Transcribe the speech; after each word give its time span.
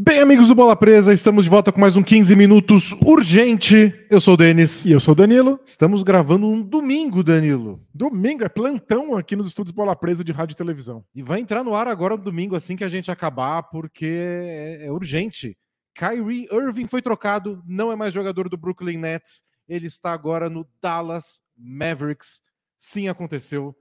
Bem, 0.00 0.20
amigos 0.20 0.46
do 0.46 0.54
Bola 0.54 0.76
Presa, 0.76 1.12
estamos 1.12 1.42
de 1.42 1.50
volta 1.50 1.72
com 1.72 1.80
mais 1.80 1.96
um 1.96 2.04
15 2.04 2.36
minutos 2.36 2.92
urgente. 3.04 3.92
Eu 4.08 4.20
sou 4.20 4.34
o 4.34 4.36
Denis. 4.36 4.86
E 4.86 4.92
eu 4.92 5.00
sou 5.00 5.10
o 5.10 5.14
Danilo. 5.16 5.58
Estamos 5.66 6.04
gravando 6.04 6.46
um 6.46 6.62
domingo, 6.62 7.20
Danilo. 7.24 7.84
Domingo 7.92 8.44
é 8.44 8.48
plantão 8.48 9.16
aqui 9.16 9.34
nos 9.34 9.48
estúdios 9.48 9.74
Bola 9.74 9.96
Presa 9.96 10.22
de 10.22 10.30
rádio 10.30 10.54
e 10.54 10.56
televisão. 10.56 11.04
E 11.12 11.20
vai 11.20 11.40
entrar 11.40 11.64
no 11.64 11.74
ar 11.74 11.88
agora 11.88 12.16
no 12.16 12.22
domingo, 12.22 12.54
assim 12.54 12.76
que 12.76 12.84
a 12.84 12.88
gente 12.88 13.10
acabar, 13.10 13.64
porque 13.64 14.06
é, 14.06 14.86
é 14.86 14.92
urgente. 14.92 15.58
Kyrie 15.96 16.46
Irving 16.52 16.86
foi 16.86 17.02
trocado, 17.02 17.60
não 17.66 17.90
é 17.90 17.96
mais 17.96 18.14
jogador 18.14 18.48
do 18.48 18.56
Brooklyn 18.56 18.98
Nets. 18.98 19.42
Ele 19.68 19.88
está 19.88 20.12
agora 20.12 20.48
no 20.48 20.64
Dallas 20.80 21.40
Mavericks. 21.56 22.40
Sim, 22.76 23.08
aconteceu. 23.08 23.74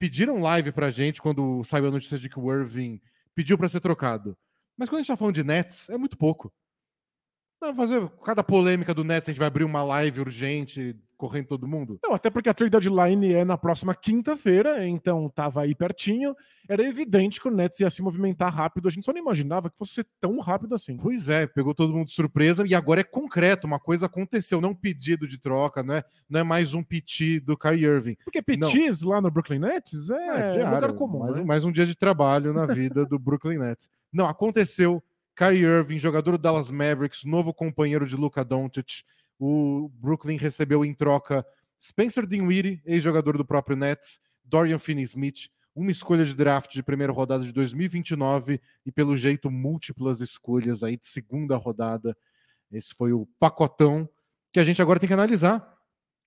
Pediram 0.00 0.40
live 0.40 0.72
pra 0.72 0.90
gente 0.90 1.22
quando 1.22 1.62
saiu 1.62 1.86
a 1.86 1.90
notícia 1.92 2.18
de 2.18 2.28
que 2.28 2.40
o 2.40 2.52
Irving 2.52 3.00
pediu 3.36 3.56
para 3.56 3.68
ser 3.68 3.78
trocado. 3.78 4.36
Mas 4.80 4.88
quando 4.88 5.00
a 5.00 5.02
gente 5.02 5.12
está 5.12 5.16
falando 5.16 5.34
de 5.34 5.44
Nets, 5.44 5.90
é 5.90 5.98
muito 5.98 6.16
pouco. 6.16 6.50
Não, 7.60 7.74
fazer 7.74 8.10
cada 8.24 8.42
polêmica 8.42 8.94
do 8.94 9.04
Nets, 9.04 9.28
a 9.28 9.32
gente 9.32 9.38
vai 9.38 9.48
abrir 9.48 9.64
uma 9.64 9.82
live 9.82 10.22
urgente, 10.22 10.96
correndo 11.18 11.48
todo 11.48 11.68
mundo? 11.68 11.98
Não, 12.02 12.14
até 12.14 12.30
porque 12.30 12.48
a 12.48 12.54
trade 12.54 12.70
deadline 12.70 13.34
é 13.34 13.44
na 13.44 13.58
próxima 13.58 13.94
quinta-feira, 13.94 14.88
então 14.88 15.28
tava 15.28 15.60
aí 15.60 15.74
pertinho. 15.74 16.34
Era 16.66 16.82
evidente 16.82 17.38
que 17.38 17.46
o 17.46 17.50
Nets 17.50 17.78
ia 17.80 17.90
se 17.90 18.00
movimentar 18.00 18.50
rápido. 18.50 18.88
A 18.88 18.90
gente 18.90 19.04
só 19.04 19.12
não 19.12 19.20
imaginava 19.20 19.68
que 19.68 19.76
fosse 19.76 20.02
tão 20.18 20.38
rápido 20.38 20.74
assim. 20.74 20.96
Pois 20.96 21.28
é, 21.28 21.46
pegou 21.46 21.74
todo 21.74 21.92
mundo 21.92 22.06
de 22.06 22.14
surpresa 22.14 22.64
e 22.66 22.74
agora 22.74 23.02
é 23.02 23.04
concreto, 23.04 23.66
uma 23.66 23.78
coisa 23.78 24.06
aconteceu, 24.06 24.62
não 24.62 24.70
um 24.70 24.74
pedido 24.74 25.28
de 25.28 25.38
troca, 25.38 25.82
não 25.82 25.96
é, 25.96 26.04
não 26.26 26.40
é 26.40 26.42
mais 26.42 26.72
um 26.72 26.82
piti 26.82 27.38
do 27.38 27.54
Kyrie 27.54 27.84
Irving. 27.84 28.16
Porque 28.24 28.40
pitis 28.40 29.02
lá 29.02 29.20
no 29.20 29.30
Brooklyn 29.30 29.58
Nets 29.58 30.08
é, 30.08 30.14
é 30.14 30.50
diário, 30.52 30.74
lugar 30.74 30.92
comum. 30.94 31.18
Mais, 31.18 31.36
né? 31.36 31.44
mais 31.44 31.64
um 31.66 31.70
dia 31.70 31.84
de 31.84 31.94
trabalho 31.94 32.54
na 32.54 32.64
vida 32.64 33.04
do 33.04 33.18
Brooklyn 33.18 33.58
Nets. 33.58 33.90
Não, 34.12 34.26
aconteceu. 34.26 35.02
Kyrie 35.36 35.64
Irving, 35.64 35.98
jogador 35.98 36.32
do 36.32 36.38
Dallas 36.38 36.70
Mavericks, 36.70 37.24
novo 37.24 37.54
companheiro 37.54 38.06
de 38.06 38.16
Luka 38.16 38.44
Doncic. 38.44 39.04
O 39.38 39.90
Brooklyn 39.94 40.36
recebeu 40.36 40.84
em 40.84 40.92
troca 40.92 41.46
Spencer 41.80 42.26
Dinwiddie, 42.26 42.82
ex-jogador 42.84 43.38
do 43.38 43.44
próprio 43.44 43.76
Nets, 43.76 44.20
Dorian 44.44 44.78
Finney-Smith, 44.78 45.48
uma 45.74 45.90
escolha 45.90 46.24
de 46.24 46.34
draft 46.34 46.72
de 46.72 46.82
primeira 46.82 47.12
rodada 47.12 47.44
de 47.44 47.52
2029 47.52 48.60
e, 48.84 48.92
pelo 48.92 49.16
jeito, 49.16 49.50
múltiplas 49.50 50.20
escolhas 50.20 50.82
aí 50.82 50.96
de 50.96 51.06
segunda 51.06 51.56
rodada. 51.56 52.14
Esse 52.70 52.94
foi 52.94 53.12
o 53.12 53.26
pacotão 53.38 54.08
que 54.52 54.60
a 54.60 54.62
gente 54.62 54.82
agora 54.82 55.00
tem 55.00 55.06
que 55.06 55.14
analisar. 55.14 55.74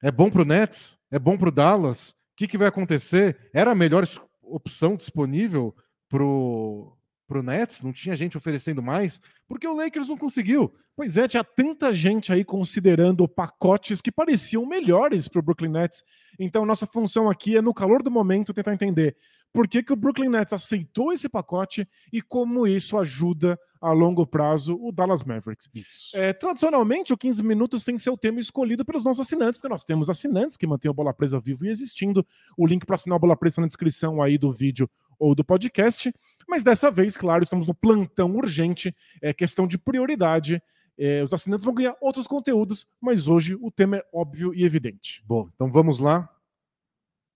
É 0.01 0.11
bom 0.11 0.29
para 0.31 0.41
o 0.41 0.45
Nets? 0.45 0.97
É 1.11 1.19
bom 1.19 1.37
para 1.37 1.49
o 1.49 1.51
Dallas? 1.51 2.09
O 2.09 2.15
que, 2.35 2.47
que 2.47 2.57
vai 2.57 2.67
acontecer? 2.67 3.51
Era 3.53 3.71
a 3.71 3.75
melhor 3.75 4.05
opção 4.41 4.95
disponível 4.95 5.75
para 6.09 6.23
o 6.23 6.97
para 7.33 7.39
o 7.39 7.43
Nets, 7.43 7.81
não 7.81 7.91
tinha 7.91 8.15
gente 8.15 8.37
oferecendo 8.37 8.83
mais, 8.83 9.19
porque 9.47 9.67
o 9.67 9.75
Lakers 9.75 10.07
não 10.07 10.15
conseguiu. 10.15 10.71
Pois 10.95 11.17
é, 11.17 11.27
tinha 11.27 11.43
tanta 11.43 11.91
gente 11.91 12.31
aí 12.31 12.45
considerando 12.45 13.27
pacotes 13.27 14.01
que 14.01 14.11
pareciam 14.11 14.67
melhores 14.67 15.27
para 15.27 15.39
o 15.39 15.41
Brooklyn 15.41 15.71
Nets. 15.71 16.03
Então, 16.39 16.63
nossa 16.63 16.85
função 16.85 17.27
aqui 17.27 17.57
é, 17.57 17.61
no 17.61 17.73
calor 17.73 18.03
do 18.03 18.11
momento, 18.11 18.53
tentar 18.53 18.71
entender 18.71 19.17
por 19.51 19.67
que, 19.67 19.81
que 19.81 19.91
o 19.91 19.95
Brooklyn 19.95 20.29
Nets 20.29 20.53
aceitou 20.53 21.11
esse 21.11 21.27
pacote 21.27 21.87
e 22.11 22.21
como 22.21 22.67
isso 22.67 22.99
ajuda 22.99 23.57
a 23.81 23.91
longo 23.91 24.25
prazo 24.25 24.77
o 24.79 24.91
Dallas 24.91 25.23
Mavericks. 25.23 25.67
É, 26.13 26.33
tradicionalmente, 26.33 27.13
o 27.13 27.17
15 27.17 27.43
minutos 27.43 27.83
tem 27.83 27.95
que 27.95 28.01
ser 28.01 28.11
o 28.11 28.17
tema 28.17 28.39
escolhido 28.39 28.85
pelos 28.85 29.03
nossos 29.03 29.21
assinantes, 29.21 29.57
porque 29.57 29.71
nós 29.71 29.83
temos 29.83 30.09
assinantes 30.09 30.55
que 30.55 30.67
mantêm 30.67 30.89
a 30.89 30.93
Bola 30.93 31.13
Presa 31.13 31.39
vivo 31.39 31.65
e 31.65 31.69
existindo. 31.69 32.25
O 32.55 32.67
link 32.67 32.85
para 32.85 32.95
assinar 32.95 33.15
a 33.15 33.19
Bola 33.19 33.35
Presa 33.35 33.59
na 33.59 33.67
descrição 33.67 34.21
aí 34.21 34.37
do 34.37 34.51
vídeo 34.51 34.89
ou 35.23 35.33
do 35.33 35.43
podcast. 35.43 36.13
Mas 36.47 36.63
dessa 36.63 36.91
vez, 36.91 37.15
claro, 37.15 37.43
estamos 37.43 37.65
no 37.65 37.73
plantão 37.73 38.35
urgente, 38.35 38.93
é 39.21 39.33
questão 39.33 39.65
de 39.65 39.77
prioridade. 39.77 40.61
É, 40.97 41.23
os 41.23 41.33
assinantes 41.33 41.65
vão 41.65 41.73
ganhar 41.73 41.95
outros 42.01 42.27
conteúdos, 42.27 42.85
mas 43.01 43.27
hoje 43.27 43.55
o 43.55 43.71
tema 43.71 43.97
é 43.97 44.05
óbvio 44.13 44.53
e 44.53 44.65
evidente. 44.65 45.23
Bom, 45.25 45.49
então 45.53 45.71
vamos 45.71 45.99
lá. 45.99 46.29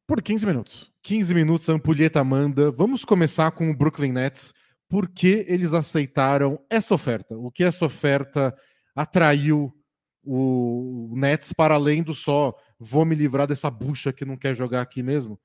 Por 0.05 0.21
15 0.21 0.45
minutos. 0.45 0.91
15 1.01 1.33
minutos, 1.33 1.69
a 1.69 1.73
ampulheta 1.73 2.23
manda. 2.23 2.71
Vamos 2.71 3.05
começar 3.05 3.51
com 3.51 3.69
o 3.69 3.75
Brooklyn 3.75 4.11
Nets. 4.11 4.53
Por 4.89 5.09
que 5.09 5.45
eles 5.47 5.73
aceitaram 5.73 6.59
essa 6.69 6.93
oferta? 6.93 7.37
O 7.37 7.51
que 7.51 7.63
essa 7.63 7.85
oferta 7.85 8.55
atraiu 8.95 9.73
o 10.23 11.13
Nets 11.15 11.53
para 11.53 11.75
além 11.75 12.03
do 12.03 12.13
só 12.13 12.53
vou 12.77 13.05
me 13.05 13.15
livrar 13.15 13.47
dessa 13.47 13.69
bucha 13.69 14.13
que 14.13 14.25
não 14.25 14.37
quer 14.37 14.53
jogar 14.53 14.81
aqui 14.81 15.01
mesmo? 15.01 15.39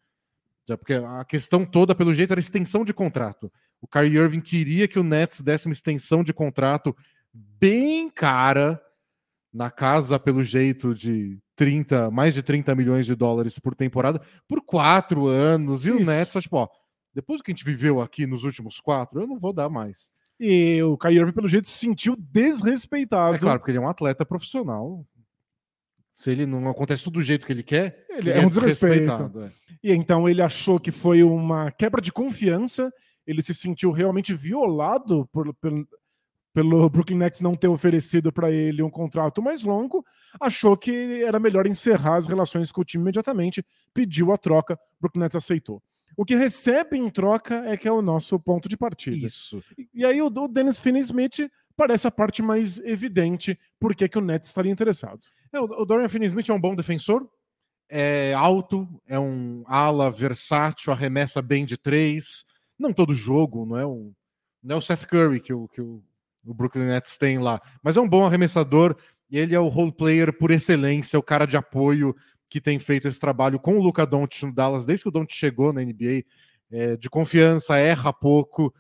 Já 0.69 0.77
porque 0.77 0.95
a 0.95 1.25
questão 1.25 1.65
toda, 1.65 1.95
pelo 1.95 2.15
jeito, 2.15 2.33
era 2.33 2.41
extensão 2.41 2.84
de 2.84 2.95
contrato. 2.95 3.53
O 3.81 3.87
Kyrie 3.87 4.17
Irving 4.17 4.41
queria 4.41 4.87
que 4.87 4.99
o 4.99 5.03
Nets 5.03 5.41
desse 5.41 5.67
uma 5.67 5.73
extensão 5.73 6.23
de 6.23 6.33
contrato 6.33 6.97
bem 7.33 8.09
cara, 8.09 8.81
na 9.53 9.71
casa, 9.71 10.19
pelo 10.19 10.43
jeito, 10.43 10.95
de 10.95 11.39
30, 11.56 12.11
mais 12.11 12.34
de 12.34 12.43
30 12.43 12.75
milhões 12.75 13.06
de 13.06 13.15
dólares 13.15 13.59
por 13.59 13.75
temporada, 13.75 14.21
por 14.49 14.62
quatro 14.62 15.27
anos. 15.27 15.84
E 15.84 15.91
Isso. 15.91 15.99
o 15.99 16.05
Nets, 16.05 16.33
só, 16.33 16.41
tipo, 16.41 16.56
ó, 16.56 16.69
depois 17.15 17.41
do 17.41 17.44
que 17.44 17.50
a 17.50 17.55
gente 17.55 17.65
viveu 17.65 18.00
aqui 18.00 18.27
nos 18.27 18.44
últimos 18.44 18.81
quatro, 18.81 19.21
eu 19.21 19.27
não 19.27 19.39
vou 19.39 19.53
dar 19.53 19.69
mais. 19.69 20.11
E 20.41 20.83
o 20.83 20.97
Kyrie 20.97 21.19
Irving, 21.19 21.33
pelo 21.33 21.49
jeito, 21.49 21.69
se 21.69 21.79
sentiu 21.79 22.17
desrespeitado. 22.17 23.37
É 23.37 23.39
claro, 23.39 23.59
porque 23.59 23.71
ele 23.71 23.79
é 23.79 23.81
um 23.81 23.89
atleta 23.89 24.25
profissional. 24.25 25.06
Se 26.15 26.31
ele 26.31 26.47
não 26.47 26.69
acontece 26.69 27.05
tudo 27.05 27.15
do 27.15 27.23
jeito 27.23 27.47
que 27.47 27.53
ele 27.53 27.62
quer, 27.62 28.06
ele, 28.09 28.31
ele 28.31 28.31
é, 28.31 28.43
é 28.43 28.47
um 28.47 28.49
desrespeito. 28.49 29.12
É. 29.12 29.50
E 29.83 29.93
então 29.93 30.28
ele 30.28 30.43
achou 30.43 30.78
que 30.78 30.93
foi 30.93 31.23
uma 31.23 31.71
quebra 31.73 32.00
de 32.00 32.12
confiança, 32.12 32.93
ele 33.27 33.43
se 33.43 33.55
sentiu 33.55 33.91
realmente 33.91 34.34
violado 34.34 35.28
por, 35.33 35.53
por, 35.55 35.73
pelo 36.53 36.89
Brooklyn 36.89 37.19
Nets 37.19 37.41
não 37.41 37.55
ter 37.55 37.69
oferecido 37.69 38.33
para 38.33 38.50
ele 38.50 38.83
um 38.83 38.91
contrato 38.91 39.43
mais 39.43 39.62
longo, 39.65 40.05
achou 40.41 40.77
que 40.77 41.23
era 41.25 41.41
melhor 41.41 41.67
encerrar 41.67 42.17
as 42.17 42.27
relações 42.27 42.71
com 42.71 42.83
o 42.83 42.84
time 42.84 43.03
imediatamente, 43.03 43.65
pediu 43.94 44.33
a 44.33 44.37
troca, 44.37 44.79
Brooklyn 45.00 45.23
Nets 45.23 45.37
aceitou. 45.37 45.83
O 46.17 46.25
que 46.25 46.37
recebe 46.37 46.99
em 46.99 47.09
troca 47.09 47.65
é 47.67 47.77
que 47.77 47.89
é 47.89 47.93
o 47.93 48.03
nosso 48.03 48.39
ponto 48.39 48.69
de 48.69 48.77
partida. 48.77 49.17
Isso. 49.17 49.62
E, 49.79 49.89
e 49.94 50.05
aí 50.05 50.21
o, 50.21 50.27
o 50.27 50.49
Dennis 50.49 50.79
Finney-Smith 50.79 51.50
parece 51.77 52.06
a 52.06 52.10
parte 52.10 52.43
mais 52.43 52.78
evidente 52.78 53.59
por 53.78 53.94
que 53.94 54.19
o 54.19 54.21
Nets 54.21 54.49
estaria 54.49 54.72
interessado. 54.72 55.21
É, 55.53 55.60
o 55.60 55.84
Dorian 55.84 56.09
Finney-Smith 56.09 56.49
é 56.49 56.53
um 56.53 56.60
bom 56.60 56.75
defensor, 56.75 57.28
é 57.88 58.33
alto, 58.33 58.88
é 59.06 59.19
um 59.19 59.65
ala 59.66 60.11
versátil, 60.11 60.93
arremessa 60.93 61.43
bem 61.43 61.66
de 61.66 61.77
três. 61.77 62.44
Não 62.78 62.93
todo 62.93 63.15
jogo, 63.15 63.66
não 63.66 63.77
é, 63.77 63.84
não 64.62 64.77
é 64.77 64.78
o 64.78 64.81
Seth 64.81 65.06
Curry 65.06 65.41
que 65.41 65.53
o, 65.53 65.69
que 65.69 65.81
o, 65.81 66.03
o 66.44 66.55
Brooklyn 66.55 66.87
Nets 66.87 67.19
tem 67.19 67.38
lá, 67.38 67.61
mas 67.82 67.97
é 67.97 68.00
um 68.00 68.09
bom 68.09 68.25
arremessador 68.25 68.97
e 69.31 69.38
ele 69.38 69.55
é 69.55 69.61
o 69.61 69.69
role 69.69 69.93
player 69.93 70.32
por 70.32 70.50
excelência, 70.50 71.19
o 71.19 71.22
cara 71.22 71.47
de 71.47 71.56
apoio 71.56 72.15
que 72.49 72.61
tem 72.61 72.78
feito 72.78 73.09
esse 73.09 73.21
trabalho 73.21 73.59
com 73.59 73.78
o 73.78 73.82
Luca 73.82 74.06
Doncic 74.06 74.43
no 74.43 74.55
Dallas 74.55 74.84
desde 74.84 75.05
que 75.05 75.09
o 75.09 75.12
Doncic 75.12 75.32
chegou 75.32 75.72
na 75.72 75.82
NBA, 75.82 76.25
é, 76.71 76.97
de 76.97 77.09
confiança, 77.09 77.77
erra 77.78 78.12
pouco. 78.12 78.75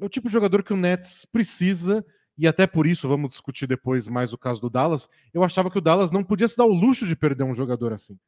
É 0.00 0.04
o 0.04 0.08
tipo 0.08 0.28
de 0.28 0.32
jogador 0.32 0.62
que 0.62 0.72
o 0.72 0.76
Nets 0.76 1.26
precisa 1.26 2.04
e 2.40 2.48
até 2.48 2.66
por 2.66 2.86
isso, 2.86 3.06
vamos 3.06 3.32
discutir 3.32 3.66
depois 3.66 4.08
mais 4.08 4.32
o 4.32 4.38
caso 4.38 4.62
do 4.62 4.70
Dallas, 4.70 5.10
eu 5.34 5.44
achava 5.44 5.70
que 5.70 5.76
o 5.76 5.80
Dallas 5.80 6.10
não 6.10 6.24
podia 6.24 6.48
se 6.48 6.56
dar 6.56 6.64
o 6.64 6.72
luxo 6.72 7.06
de 7.06 7.14
perder 7.14 7.44
um 7.44 7.54
jogador 7.54 7.92
assim. 7.92 8.18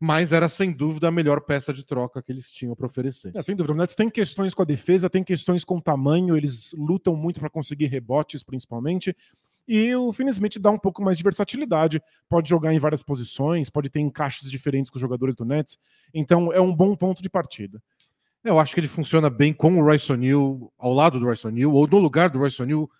Mas 0.00 0.32
era 0.32 0.48
sem 0.48 0.72
dúvida 0.72 1.08
a 1.08 1.10
melhor 1.10 1.42
peça 1.42 1.70
de 1.70 1.84
troca 1.84 2.22
que 2.22 2.32
eles 2.32 2.50
tinham 2.50 2.74
para 2.74 2.86
oferecer. 2.86 3.36
É, 3.36 3.42
sem 3.42 3.54
dúvida. 3.54 3.74
O 3.74 3.76
Nets 3.76 3.94
tem 3.94 4.08
questões 4.08 4.54
com 4.54 4.62
a 4.62 4.64
defesa, 4.64 5.10
tem 5.10 5.22
questões 5.22 5.62
com 5.62 5.76
o 5.76 5.82
tamanho, 5.82 6.38
eles 6.38 6.72
lutam 6.72 7.14
muito 7.14 7.38
para 7.38 7.50
conseguir 7.50 7.88
rebotes, 7.88 8.42
principalmente. 8.42 9.14
E 9.68 9.94
o 9.94 10.10
Finney 10.10 10.30
Smith 10.30 10.58
dá 10.58 10.70
um 10.70 10.78
pouco 10.78 11.02
mais 11.02 11.18
de 11.18 11.22
versatilidade, 11.22 12.02
pode 12.30 12.48
jogar 12.48 12.72
em 12.72 12.78
várias 12.78 13.02
posições, 13.02 13.68
pode 13.68 13.90
ter 13.90 14.00
encaixes 14.00 14.50
diferentes 14.50 14.90
com 14.90 14.96
os 14.96 15.02
jogadores 15.02 15.34
do 15.34 15.44
Nets. 15.44 15.76
Então 16.14 16.50
é 16.50 16.62
um 16.62 16.74
bom 16.74 16.96
ponto 16.96 17.22
de 17.22 17.28
partida. 17.28 17.78
Eu 18.42 18.58
acho 18.58 18.72
que 18.72 18.80
ele 18.80 18.88
funciona 18.88 19.28
bem 19.28 19.52
com 19.52 19.78
o 19.78 19.84
Royce 19.84 20.10
O'Neal, 20.10 20.72
ao 20.78 20.94
lado 20.94 21.20
do 21.20 21.26
Royce 21.26 21.46
O'Neal, 21.46 21.72
ou 21.72 21.86
no 21.86 21.98
lugar 21.98 22.30
do 22.30 22.38
Royce 22.38 22.62
O'Neal, 22.62 22.90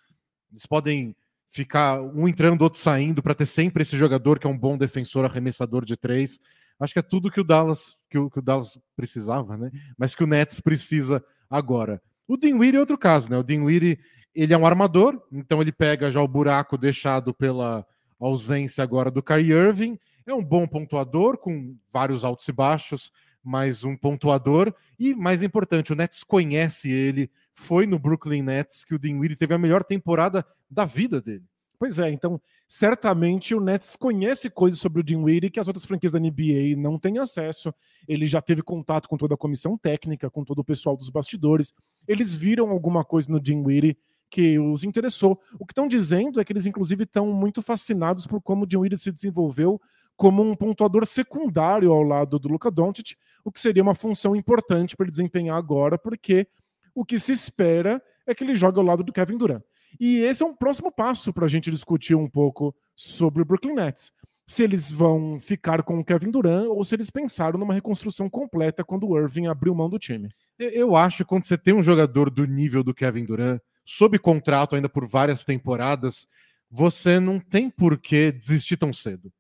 eles 0.53 0.67
podem 0.67 1.15
ficar 1.49 2.01
um 2.01 2.29
entrando, 2.29 2.63
outro 2.63 2.79
saindo, 2.79 3.23
para 3.23 3.35
ter 3.35 3.47
sempre 3.47 3.83
esse 3.83 3.97
jogador 3.97 4.39
que 4.39 4.47
é 4.47 4.51
um 4.51 4.57
bom 4.57 4.79
defensor, 4.79 5.25
arremessador 5.25 5.85
de 5.85 5.97
três. 5.97 6.39
Acho 6.79 6.93
que 6.93 6.99
é 6.99 7.03
tudo 7.03 7.31
que 7.31 7.41
o 7.41 7.45
Dallas, 7.45 7.99
que 8.09 8.17
o, 8.17 8.31
que 8.31 8.39
o 8.39 8.43
Dallas 8.43 8.79
precisava, 8.97 9.57
né? 9.57 9.71
Mas 9.99 10.15
que 10.15 10.25
o 10.25 10.27
Nets 10.27 10.61
precisa 10.61 11.23
agora. 11.51 12.01
O 12.27 12.37
Dinwiddie 12.37 12.77
é 12.77 12.81
outro 12.81 12.97
caso, 12.97 13.31
né? 13.31 13.37
O 13.37 13.43
Dinwiddie, 13.43 13.99
ele 14.35 14.55
é 14.55 14.57
um 14.57 14.65
armador, 14.65 15.21
então 15.33 15.61
ele 15.61 15.73
pega 15.73 16.11
já 16.11 16.23
o 16.23 16.29
buraco 16.29 16.79
deixado 16.79 17.35
pela 17.35 17.85
ausência 18.19 18.85
agora 18.85 19.11
do 19.11 19.23
Kyrie 19.23 19.53
Irving. 19.53 19.99
É 20.25 20.33
um 20.33 20.45
bom 20.45 20.67
pontuador, 20.67 21.37
com 21.37 21.77
vários 21.93 22.25
altos 22.25 22.47
e 22.47 22.53
baixos, 22.53 23.13
mais 23.43 23.85
um 23.85 23.97
pontuador. 23.97 24.75
E, 24.99 25.15
mais 25.15 25.43
importante, 25.43 25.93
o 25.93 25.97
Nets 25.97 26.23
conhece 26.25 26.91
ele. 26.91 27.31
Foi 27.55 27.87
no 27.87 27.99
Brooklyn 27.99 28.43
Nets 28.43 28.85
que 28.85 28.95
o 28.95 28.99
Dinwiddie 28.99 29.37
teve 29.37 29.55
a 29.55 29.59
melhor 29.59 29.85
temporada 29.85 30.45
da 30.71 30.85
vida 30.85 31.21
dele. 31.21 31.45
Pois 31.81 31.99
é, 31.99 32.11
então 32.11 32.39
certamente 32.69 33.55
o 33.55 33.61
Nets 33.61 33.97
conhece 33.97 34.51
coisas 34.51 34.79
sobre 34.79 35.01
o 35.01 35.03
Dinwiddie 35.03 35.49
que 35.49 35.59
as 35.59 35.67
outras 35.67 35.87
franquias 35.87 36.13
da 36.13 36.21
NBA 36.21 36.77
não 36.77 36.99
têm 36.99 37.19
acesso. 37.19 37.73
Ele 38.07 38.29
já 38.29 38.43
teve 38.43 38.61
contato 38.63 39.09
com 39.09 39.17
toda 39.17 39.33
a 39.33 39.39
comissão 39.39 39.79
técnica, 39.79 40.29
com 40.29 40.45
todo 40.45 40.59
o 40.59 40.65
pessoal 40.65 40.95
dos 40.95 41.09
bastidores. 41.09 41.73
Eles 42.07 42.35
viram 42.35 42.69
alguma 42.69 43.03
coisa 43.03 43.33
no 43.33 43.41
Dinwiddie 43.41 43.97
que 44.31 44.59
os 44.59 44.85
interessou. 44.85 45.41
O 45.59 45.67
que 45.67 45.73
estão 45.73 45.89
dizendo 45.89 46.41
é 46.41 46.45
que 46.45 46.53
eles, 46.53 46.67
inclusive, 46.67 47.05
estão 47.05 47.27
muito 47.27 47.61
fascinados 47.61 48.27
por 48.27 48.41
como 48.41 48.63
o 48.63 48.67
Dinwiddie 48.67 48.97
se 48.97 49.11
desenvolveu 49.11 49.81
como 50.17 50.43
um 50.43 50.55
pontuador 50.55 51.07
secundário 51.07 51.91
ao 51.91 52.03
lado 52.03 52.39
do 52.39 52.47
Luka 52.47 52.71
Doncic, 52.71 53.17
o 53.43 53.51
que 53.51 53.59
seria 53.59 53.83
uma 53.83 53.95
função 53.95 54.37
importante 54.37 54.95
para 54.95 55.05
ele 55.05 55.11
desempenhar 55.11 55.57
agora, 55.57 55.97
porque 55.97 56.47
o 56.95 57.07
que 57.07 57.19
se 57.19 57.33
espera 57.33 58.03
é 58.27 58.35
que 58.35 58.45
ele 58.45 58.53
jogue 58.53 58.79
ao 58.79 58.85
lado 58.85 59.03
do 59.03 59.15
Kevin 59.15 59.39
Durant. 59.39 59.63
E 59.99 60.19
esse 60.19 60.43
é 60.43 60.47
um 60.47 60.55
próximo 60.55 60.93
passo 60.93 61.33
para 61.33 61.47
a 61.47 61.49
gente 61.49 61.71
discutir 61.71 62.15
um 62.15 62.29
pouco 62.29 62.75
sobre 62.95 63.41
o 63.41 63.47
Brooklyn 63.47 63.75
Nets. 63.75 64.13
Se 64.47 64.63
eles 64.63 64.91
vão 64.91 65.39
ficar 65.41 65.83
com 65.83 65.99
o 65.99 66.05
Kevin 66.05 66.31
Durant 66.31 66.67
ou 66.67 66.85
se 66.85 66.95
eles 66.95 67.09
pensaram 67.09 67.59
numa 67.59 67.73
reconstrução 67.73 68.29
completa 68.29 68.85
quando 68.85 69.09
o 69.09 69.19
Irving 69.19 69.47
abriu 69.47 69.75
mão 69.75 69.89
do 69.89 69.99
time. 69.99 70.29
Eu 70.59 70.97
acho 70.97 71.19
que 71.19 71.25
quando 71.25 71.45
você 71.45 71.57
tem 71.57 71.73
um 71.73 71.83
jogador 71.83 72.29
do 72.29 72.45
nível 72.45 72.85
do 72.85 72.93
Kevin 72.93 73.25
Durant, 73.25 73.61
sob 73.91 74.21
contrato 74.21 74.77
ainda 74.77 74.89
por 74.89 75.05
várias 75.05 75.45
temporadas, 75.45 76.29
você 76.71 77.19
não 77.19 77.41
tem 77.41 77.69
por 77.69 77.99
que 77.99 78.31
desistir 78.31 78.77
tão 78.77 78.93
cedo. 78.93 79.33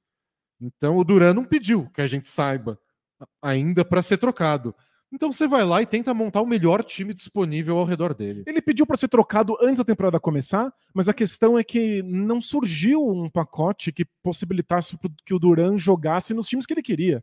Então 0.61 0.97
o 0.97 1.05
Durant 1.05 1.37
não 1.37 1.45
pediu 1.45 1.89
que 1.91 2.03
a 2.03 2.07
gente 2.09 2.29
saiba 2.29 2.77
ainda 3.41 3.85
para 3.85 4.03
ser 4.03 4.19
trocado. 4.19 4.75
Então 5.13 5.33
você 5.33 5.47
vai 5.47 5.65
lá 5.65 5.81
e 5.81 5.87
tenta 5.87 6.13
montar 6.13 6.41
o 6.41 6.47
melhor 6.47 6.83
time 6.83 7.15
disponível 7.15 7.79
ao 7.79 7.85
redor 7.85 8.13
dele. 8.13 8.43
Ele 8.45 8.61
pediu 8.61 8.85
para 8.85 8.97
ser 8.97 9.07
trocado 9.07 9.57
antes 9.61 9.79
da 9.79 9.85
temporada 9.85 10.19
começar, 10.19 10.73
mas 10.93 11.09
a 11.09 11.15
questão 11.15 11.57
é 11.57 11.63
que 11.63 12.03
não 12.03 12.41
surgiu 12.41 13.09
um 13.09 13.31
pacote 13.31 13.93
que 13.93 14.05
possibilitasse 14.21 14.99
que 15.25 15.35
o 15.35 15.39
Duran 15.39 15.79
jogasse 15.79 16.35
nos 16.35 16.49
times 16.49 16.67
que 16.67 16.75
ele 16.75 16.83
queria. 16.83 17.23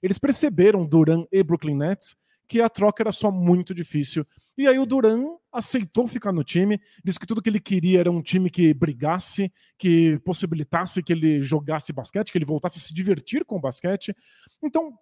Eles 0.00 0.18
perceberam, 0.18 0.86
Duran 0.86 1.24
e 1.32 1.42
Brooklyn 1.42 1.76
Nets, 1.76 2.16
que 2.46 2.60
a 2.60 2.68
troca 2.68 3.02
era 3.02 3.12
só 3.12 3.32
muito 3.32 3.74
difícil. 3.74 4.24
E 4.58 4.66
aí 4.66 4.76
o 4.76 4.84
Duran 4.84 5.36
aceitou 5.52 6.08
ficar 6.08 6.32
no 6.32 6.42
time, 6.42 6.80
disse 7.04 7.18
que 7.18 7.26
tudo 7.26 7.40
que 7.40 7.48
ele 7.48 7.60
queria 7.60 8.00
era 8.00 8.10
um 8.10 8.20
time 8.20 8.50
que 8.50 8.74
brigasse, 8.74 9.52
que 9.78 10.18
possibilitasse 10.24 11.00
que 11.00 11.12
ele 11.12 11.40
jogasse 11.40 11.92
basquete, 11.92 12.32
que 12.32 12.38
ele 12.38 12.44
voltasse 12.44 12.76
a 12.76 12.80
se 12.82 12.92
divertir 12.92 13.44
com 13.44 13.56
o 13.56 13.60
basquete. 13.60 14.12
Então, 14.60 14.92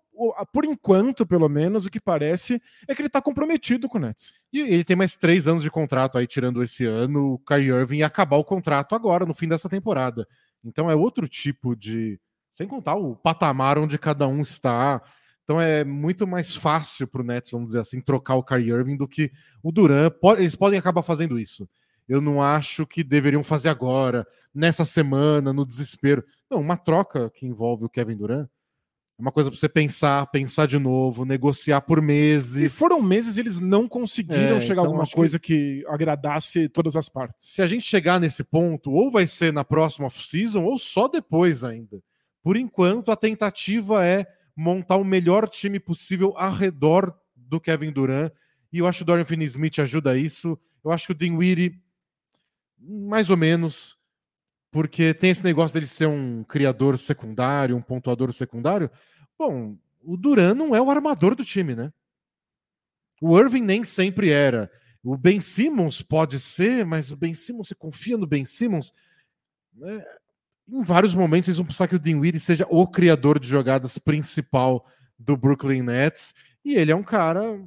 por 0.52 0.66
enquanto, 0.66 1.26
pelo 1.26 1.48
menos, 1.48 1.86
o 1.86 1.90
que 1.90 1.98
parece 1.98 2.60
é 2.86 2.94
que 2.94 3.00
ele 3.00 3.06
está 3.06 3.22
comprometido 3.22 3.88
com 3.88 3.96
o 3.96 4.00
Nets. 4.02 4.34
E 4.52 4.60
ele 4.60 4.84
tem 4.84 4.94
mais 4.94 5.16
três 5.16 5.48
anos 5.48 5.62
de 5.62 5.70
contrato 5.70 6.18
aí, 6.18 6.26
tirando 6.26 6.62
esse 6.62 6.84
ano. 6.84 7.32
O 7.32 7.38
Kyrie 7.38 7.70
Irving 7.70 7.98
ia 7.98 8.06
acabar 8.06 8.36
o 8.36 8.44
contrato 8.44 8.94
agora, 8.94 9.24
no 9.24 9.34
fim 9.34 9.48
dessa 9.48 9.70
temporada. 9.70 10.28
Então 10.62 10.90
é 10.90 10.94
outro 10.94 11.26
tipo 11.26 11.74
de. 11.74 12.20
Sem 12.50 12.66
contar 12.66 12.94
o 12.94 13.16
patamar 13.16 13.78
onde 13.78 13.98
cada 13.98 14.26
um 14.26 14.42
está. 14.42 15.02
Então 15.46 15.60
é 15.60 15.84
muito 15.84 16.26
mais 16.26 16.56
fácil 16.56 17.06
para 17.06 17.22
o 17.22 17.24
Nets, 17.24 17.52
vamos 17.52 17.68
dizer 17.68 17.78
assim, 17.78 18.00
trocar 18.00 18.34
o 18.34 18.42
Kyrie 18.42 18.72
Irving 18.72 18.96
do 18.96 19.06
que 19.06 19.30
o 19.62 19.70
Duran. 19.70 20.10
Eles 20.36 20.56
podem 20.56 20.76
acabar 20.76 21.04
fazendo 21.04 21.38
isso. 21.38 21.68
Eu 22.08 22.20
não 22.20 22.42
acho 22.42 22.84
que 22.84 23.04
deveriam 23.04 23.44
fazer 23.44 23.68
agora, 23.68 24.26
nessa 24.52 24.84
semana, 24.84 25.52
no 25.52 25.64
desespero. 25.64 26.24
Não, 26.50 26.60
uma 26.60 26.76
troca 26.76 27.30
que 27.30 27.46
envolve 27.46 27.84
o 27.84 27.88
Kevin 27.88 28.16
Durant 28.16 28.48
é 29.16 29.22
uma 29.22 29.30
coisa 29.30 29.48
para 29.48 29.56
você 29.56 29.68
pensar, 29.68 30.26
pensar 30.26 30.66
de 30.66 30.80
novo, 30.80 31.24
negociar 31.24 31.80
por 31.80 32.02
meses. 32.02 32.56
E 32.56 32.68
foram 32.68 33.00
meses 33.00 33.38
eles 33.38 33.60
não 33.60 33.88
conseguiram 33.88 34.56
é, 34.56 34.60
chegar 34.60 34.82
então 34.82 34.84
a 34.84 34.86
alguma 34.88 35.06
coisa 35.06 35.38
que... 35.38 35.80
que... 35.80 35.86
agradasse 35.86 36.68
todas 36.68 36.96
as 36.96 37.08
partes. 37.08 37.46
Se 37.46 37.62
a 37.62 37.68
gente 37.68 37.84
chegar 37.84 38.18
nesse 38.18 38.42
ponto, 38.42 38.90
ou 38.90 39.12
vai 39.12 39.26
ser 39.26 39.52
na 39.52 39.64
próxima 39.64 40.08
off-season, 40.08 40.64
ou 40.64 40.76
só 40.76 41.06
depois 41.06 41.62
ainda. 41.62 42.02
Por 42.42 42.56
enquanto, 42.56 43.10
a 43.10 43.16
tentativa 43.16 44.04
é 44.04 44.26
montar 44.56 44.96
o 44.96 45.04
melhor 45.04 45.48
time 45.48 45.78
possível 45.78 46.32
ao 46.36 46.52
redor 46.52 47.14
do 47.34 47.60
Kevin 47.60 47.92
Durant. 47.92 48.32
E 48.72 48.78
eu 48.78 48.86
acho 48.86 48.98
que 48.98 49.02
o 49.02 49.06
Dorian 49.06 49.24
Finney-Smith 49.24 49.78
ajuda 49.78 50.16
isso. 50.16 50.58
Eu 50.82 50.90
acho 50.90 51.06
que 51.06 51.12
o 51.12 51.16
Dinwiddie, 51.16 51.80
mais 52.78 53.28
ou 53.28 53.36
menos, 53.36 53.98
porque 54.70 55.12
tem 55.12 55.30
esse 55.30 55.44
negócio 55.44 55.74
dele 55.74 55.86
ser 55.86 56.06
um 56.06 56.42
criador 56.44 56.98
secundário, 56.98 57.76
um 57.76 57.82
pontuador 57.82 58.32
secundário. 58.32 58.90
Bom, 59.38 59.76
o 60.02 60.16
Duran 60.16 60.54
não 60.54 60.74
é 60.74 60.80
o 60.80 60.90
armador 60.90 61.34
do 61.34 61.44
time, 61.44 61.74
né? 61.74 61.92
O 63.20 63.38
Irving 63.38 63.62
nem 63.62 63.82
sempre 63.84 64.30
era. 64.30 64.70
O 65.02 65.16
Ben 65.16 65.40
Simmons 65.40 66.02
pode 66.02 66.40
ser, 66.40 66.84
mas 66.84 67.12
o 67.12 67.16
Ben 67.16 67.32
Simmons, 67.32 67.68
você 67.68 67.74
confia 67.74 68.16
no 68.16 68.26
Ben 68.26 68.44
Simmons? 68.44 68.92
É, 69.82 70.18
em 70.68 70.82
vários 70.82 71.14
momentos 71.14 71.48
eles 71.48 71.58
vão 71.58 71.66
pensar 71.66 71.86
que 71.88 71.96
o 71.96 71.98
Dinwiddie 71.98 72.40
seja 72.40 72.66
o 72.68 72.86
criador 72.86 73.38
de 73.38 73.48
jogadas 73.48 73.98
principal 73.98 74.84
do 75.18 75.36
Brooklyn 75.36 75.82
Nets 75.82 76.34
e 76.64 76.74
ele 76.74 76.90
é 76.90 76.96
um 76.96 77.02
cara 77.02 77.58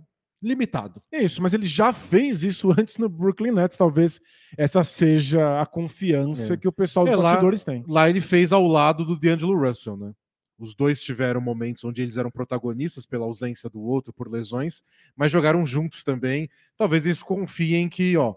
limitado. 0.41 1.01
É 1.11 1.21
isso, 1.21 1.41
mas 1.41 1.53
ele 1.53 1.65
já 1.65 1.91
fez 1.91 2.43
isso 2.43 2.71
antes 2.77 2.97
no 2.97 3.09
Brooklyn 3.09 3.51
Nets, 3.51 3.77
talvez 3.77 4.19
essa 4.57 4.83
seja 4.83 5.61
a 5.61 5.65
confiança 5.65 6.53
é. 6.53 6.57
que 6.57 6.67
o 6.67 6.71
pessoal 6.71 7.05
dos 7.05 7.13
é, 7.13 7.17
bastidores 7.17 7.65
lá, 7.65 7.73
tem. 7.73 7.83
Lá 7.87 8.09
ele 8.09 8.21
fez 8.21 8.51
ao 8.51 8.67
lado 8.67 9.05
do 9.05 9.17
D'Angelo 9.17 9.57
Russell, 9.57 9.97
né? 9.97 10.13
Os 10.57 10.75
dois 10.75 11.01
tiveram 11.01 11.39
momentos 11.39 11.85
onde 11.85 12.01
eles 12.01 12.17
eram 12.17 12.29
protagonistas 12.29 13.05
pela 13.05 13.23
ausência 13.23 13.69
do 13.69 13.79
outro 13.79 14.11
por 14.11 14.29
lesões, 14.29 14.83
mas 15.15 15.31
jogaram 15.31 15.65
juntos 15.65 16.03
também. 16.03 16.49
Talvez 16.77 17.05
eles 17.05 17.23
confiem 17.23 17.87
que, 17.87 18.17
ó, 18.17 18.35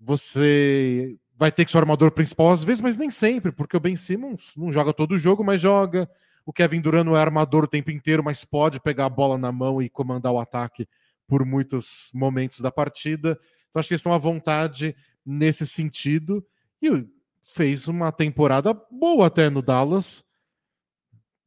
você 0.00 1.16
vai 1.40 1.50
ter 1.50 1.64
que 1.64 1.70
ser 1.70 1.78
o 1.78 1.80
armador 1.80 2.10
principal 2.10 2.50
às 2.50 2.62
vezes, 2.62 2.82
mas 2.82 2.98
nem 2.98 3.10
sempre, 3.10 3.50
porque 3.50 3.74
o 3.74 3.80
Ben 3.80 3.96
Simmons 3.96 4.52
não 4.54 4.70
joga 4.70 4.92
todo 4.92 5.12
o 5.12 5.18
jogo, 5.18 5.42
mas 5.42 5.58
joga. 5.58 6.06
O 6.44 6.52
Kevin 6.52 6.82
Durant 6.82 7.06
não 7.06 7.16
é 7.16 7.20
armador 7.20 7.64
o 7.64 7.66
tempo 7.66 7.90
inteiro, 7.90 8.22
mas 8.22 8.44
pode 8.44 8.78
pegar 8.78 9.06
a 9.06 9.08
bola 9.08 9.38
na 9.38 9.50
mão 9.50 9.80
e 9.80 9.88
comandar 9.88 10.32
o 10.32 10.38
ataque 10.38 10.86
por 11.26 11.46
muitos 11.46 12.10
momentos 12.12 12.60
da 12.60 12.70
partida. 12.70 13.40
Então 13.70 13.80
acho 13.80 13.88
que 13.88 13.94
eles 13.94 14.00
estão 14.00 14.12
à 14.12 14.18
vontade 14.18 14.94
nesse 15.24 15.66
sentido. 15.66 16.46
E 16.82 17.06
fez 17.54 17.88
uma 17.88 18.12
temporada 18.12 18.74
boa 18.90 19.28
até 19.28 19.48
no 19.48 19.62
Dallas. 19.62 20.22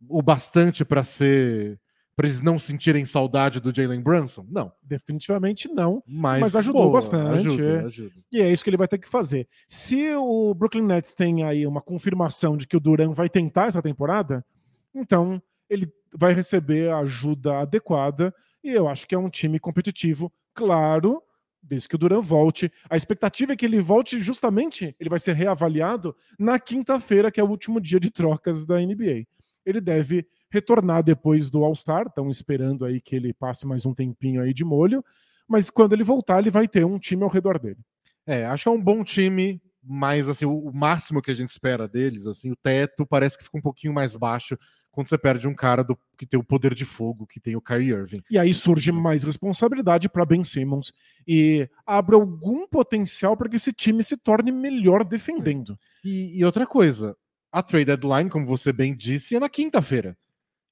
O 0.09 0.23
bastante 0.23 0.83
para 0.83 1.03
ser 1.03 1.79
para 2.15 2.27
eles 2.27 2.41
não 2.41 2.59
sentirem 2.59 3.05
saudade 3.05 3.59
do 3.59 3.73
Jalen 3.73 4.01
Brunson? 4.01 4.45
Não. 4.49 4.71
Definitivamente 4.81 5.67
não. 5.67 6.03
Mas, 6.05 6.41
mas 6.41 6.55
ajudou 6.55 6.91
bastante. 6.91 7.47
Ajuda, 7.47 7.63
é. 7.63 7.85
ajuda. 7.85 8.11
E 8.31 8.41
é 8.41 8.51
isso 8.51 8.63
que 8.63 8.69
ele 8.69 8.77
vai 8.77 8.87
ter 8.87 8.97
que 8.97 9.09
fazer. 9.09 9.47
Se 9.67 10.13
o 10.15 10.53
Brooklyn 10.53 10.83
Nets 10.83 11.13
tem 11.13 11.43
aí 11.43 11.65
uma 11.65 11.81
confirmação 11.81 12.55
de 12.55 12.67
que 12.67 12.77
o 12.77 12.79
Duran 12.79 13.11
vai 13.11 13.29
tentar 13.29 13.67
essa 13.67 13.81
temporada, 13.81 14.45
então 14.93 15.41
ele 15.69 15.91
vai 16.13 16.33
receber 16.33 16.91
a 16.91 16.99
ajuda 16.99 17.59
adequada. 17.59 18.33
E 18.63 18.69
eu 18.69 18.87
acho 18.87 19.07
que 19.07 19.15
é 19.15 19.17
um 19.17 19.29
time 19.29 19.59
competitivo, 19.59 20.31
claro, 20.53 21.21
desde 21.61 21.87
que 21.87 21.95
o 21.95 21.97
Duran 21.97 22.19
volte. 22.19 22.71
A 22.89 22.95
expectativa 22.95 23.53
é 23.53 23.55
que 23.55 23.65
ele 23.65 23.81
volte 23.81 24.19
justamente, 24.19 24.95
ele 24.99 25.09
vai 25.09 25.19
ser 25.19 25.33
reavaliado 25.33 26.15
na 26.37 26.59
quinta-feira, 26.59 27.31
que 27.31 27.39
é 27.39 27.43
o 27.43 27.49
último 27.49 27.81
dia 27.81 27.99
de 27.99 28.11
trocas 28.11 28.65
da 28.65 28.79
NBA. 28.79 29.25
Ele 29.65 29.81
deve 29.81 30.27
retornar 30.53 31.01
depois 31.01 31.49
do 31.49 31.63
All-Star, 31.63 32.05
estão 32.05 32.29
esperando 32.29 32.85
aí 32.85 33.01
que 33.01 33.15
ele 33.15 33.33
passe 33.33 33.65
mais 33.65 33.87
um 33.87 33.93
tempinho 33.93 34.39
aí 34.39 34.53
de 34.53 34.63
molho, 34.63 35.03
mas 35.47 35.71
quando 35.71 35.93
ele 35.93 36.03
voltar, 36.03 36.37
ele 36.37 36.51
vai 36.51 36.67
ter 36.67 36.85
um 36.85 36.99
time 36.99 37.23
ao 37.23 37.29
redor 37.29 37.57
dele. 37.57 37.79
É, 38.25 38.45
acho 38.45 38.63
que 38.63 38.69
é 38.69 38.71
um 38.71 38.81
bom 38.81 39.03
time, 39.03 39.59
mas 39.83 40.29
assim, 40.29 40.45
o, 40.45 40.71
máximo 40.71 41.23
que 41.23 41.31
a 41.31 41.33
gente 41.33 41.49
espera 41.49 41.87
deles, 41.87 42.27
assim, 42.27 42.51
o 42.51 42.55
teto 42.55 43.03
parece 43.03 43.35
que 43.35 43.43
fica 43.43 43.57
um 43.57 43.61
pouquinho 43.61 43.91
mais 43.91 44.15
baixo 44.15 44.55
quando 44.91 45.09
você 45.09 45.17
perde 45.17 45.47
um 45.47 45.55
cara 45.55 45.83
do, 45.83 45.97
que 46.15 46.25
tem 46.25 46.39
o 46.39 46.43
poder 46.43 46.75
de 46.75 46.85
fogo, 46.85 47.25
que 47.25 47.39
tem 47.39 47.55
o 47.55 47.61
Kyrie 47.61 47.89
Irving. 47.89 48.21
E 48.29 48.37
aí 48.37 48.53
surge 48.53 48.91
mais 48.91 49.23
responsabilidade 49.23 50.07
para 50.07 50.23
Ben 50.23 50.43
Simmons 50.43 50.93
e 51.27 51.67
abre 51.83 52.13
algum 52.13 52.67
potencial 52.67 53.35
para 53.35 53.49
que 53.49 53.55
esse 53.55 53.73
time 53.73 54.03
se 54.03 54.15
torne 54.15 54.51
melhor 54.51 55.03
defendendo. 55.03 55.73
É. 56.05 56.07
E, 56.07 56.37
e 56.37 56.45
outra 56.45 56.67
coisa, 56.67 57.17
a 57.51 57.63
trade 57.63 57.85
deadline, 57.85 58.29
como 58.29 58.45
você 58.45 58.71
bem 58.71 58.95
disse, 58.95 59.35
é 59.35 59.39
na 59.39 59.49
quinta-feira. 59.49 60.15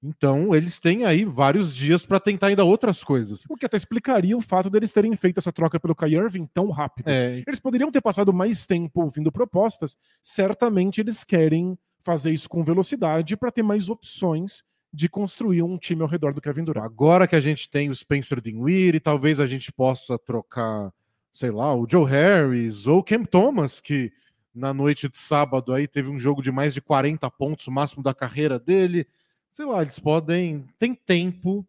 Então, 0.03 0.55
eles 0.55 0.79
têm 0.79 1.05
aí 1.05 1.24
vários 1.24 1.75
dias 1.75 2.05
para 2.05 2.20
tentar 2.20 2.48
ainda 2.48 2.63
outras 2.63 3.03
coisas. 3.03 3.46
O 3.48 3.55
que 3.55 3.65
até 3.65 3.77
explicaria 3.77 4.36
o 4.36 4.41
fato 4.41 4.70
deles 4.70 4.91
terem 4.91 5.15
feito 5.15 5.38
essa 5.38 5.51
troca 5.51 5.79
pelo 5.79 5.96
Kyrie 5.96 6.17
Irving 6.17 6.48
tão 6.51 6.72
rápido. 6.72 7.08
É. 7.08 7.43
Eles 7.46 7.60
poderiam 7.60 7.91
ter 7.91 8.01
passado 8.01 8.34
mais 8.34 8.65
tempo 8.65 9.01
ouvindo 9.01 9.31
propostas. 9.31 9.96
Certamente 10.20 11.00
eles 11.00 11.24
querem 11.24 11.77
fazer 12.00 12.31
isso 12.31 12.50
com 12.50 12.63
velocidade 12.63 13.38
para 13.38 13.51
ter 13.51 13.62
mais 13.62 13.89
opções 13.89 14.63
de 14.91 15.08
construir 15.08 15.62
um 15.62 15.77
time 15.77 16.01
ao 16.01 16.08
redor 16.08 16.34
do 16.34 16.41
Kevin 16.41 16.63
Durant. 16.63 16.84
Agora 16.84 17.27
que 17.27 17.36
a 17.36 17.39
gente 17.39 17.70
tem 17.70 17.89
o 17.89 17.96
Spencer 17.96 18.41
Dinwiddie, 18.41 19.00
talvez 19.00 19.39
a 19.39 19.46
gente 19.46 19.72
possa 19.72 20.17
trocar, 20.17 20.91
sei 21.31 21.51
lá, 21.51 21.75
o 21.75 21.88
Joe 21.89 22.10
Harris 22.10 22.88
ou 22.88 23.00
o 23.00 23.03
Cam 23.03 23.24
Thomas, 23.24 23.79
que 23.79 24.12
na 24.53 24.74
noite 24.74 25.08
de 25.08 25.17
sábado 25.17 25.74
aí 25.74 25.88
teve 25.88 26.10
um 26.10 26.20
jogo 26.20 26.41
de 26.41 26.51
mais 26.51 26.74
de 26.74 26.81
40 26.81 27.29
pontos, 27.31 27.67
o 27.67 27.72
máximo 27.72 28.03
da 28.03 28.13
carreira 28.13 28.60
dele 28.60 29.08
sei 29.51 29.65
lá, 29.65 29.81
eles 29.81 30.00
podem. 30.00 30.65
Tem 30.79 30.96
tempo 30.96 31.67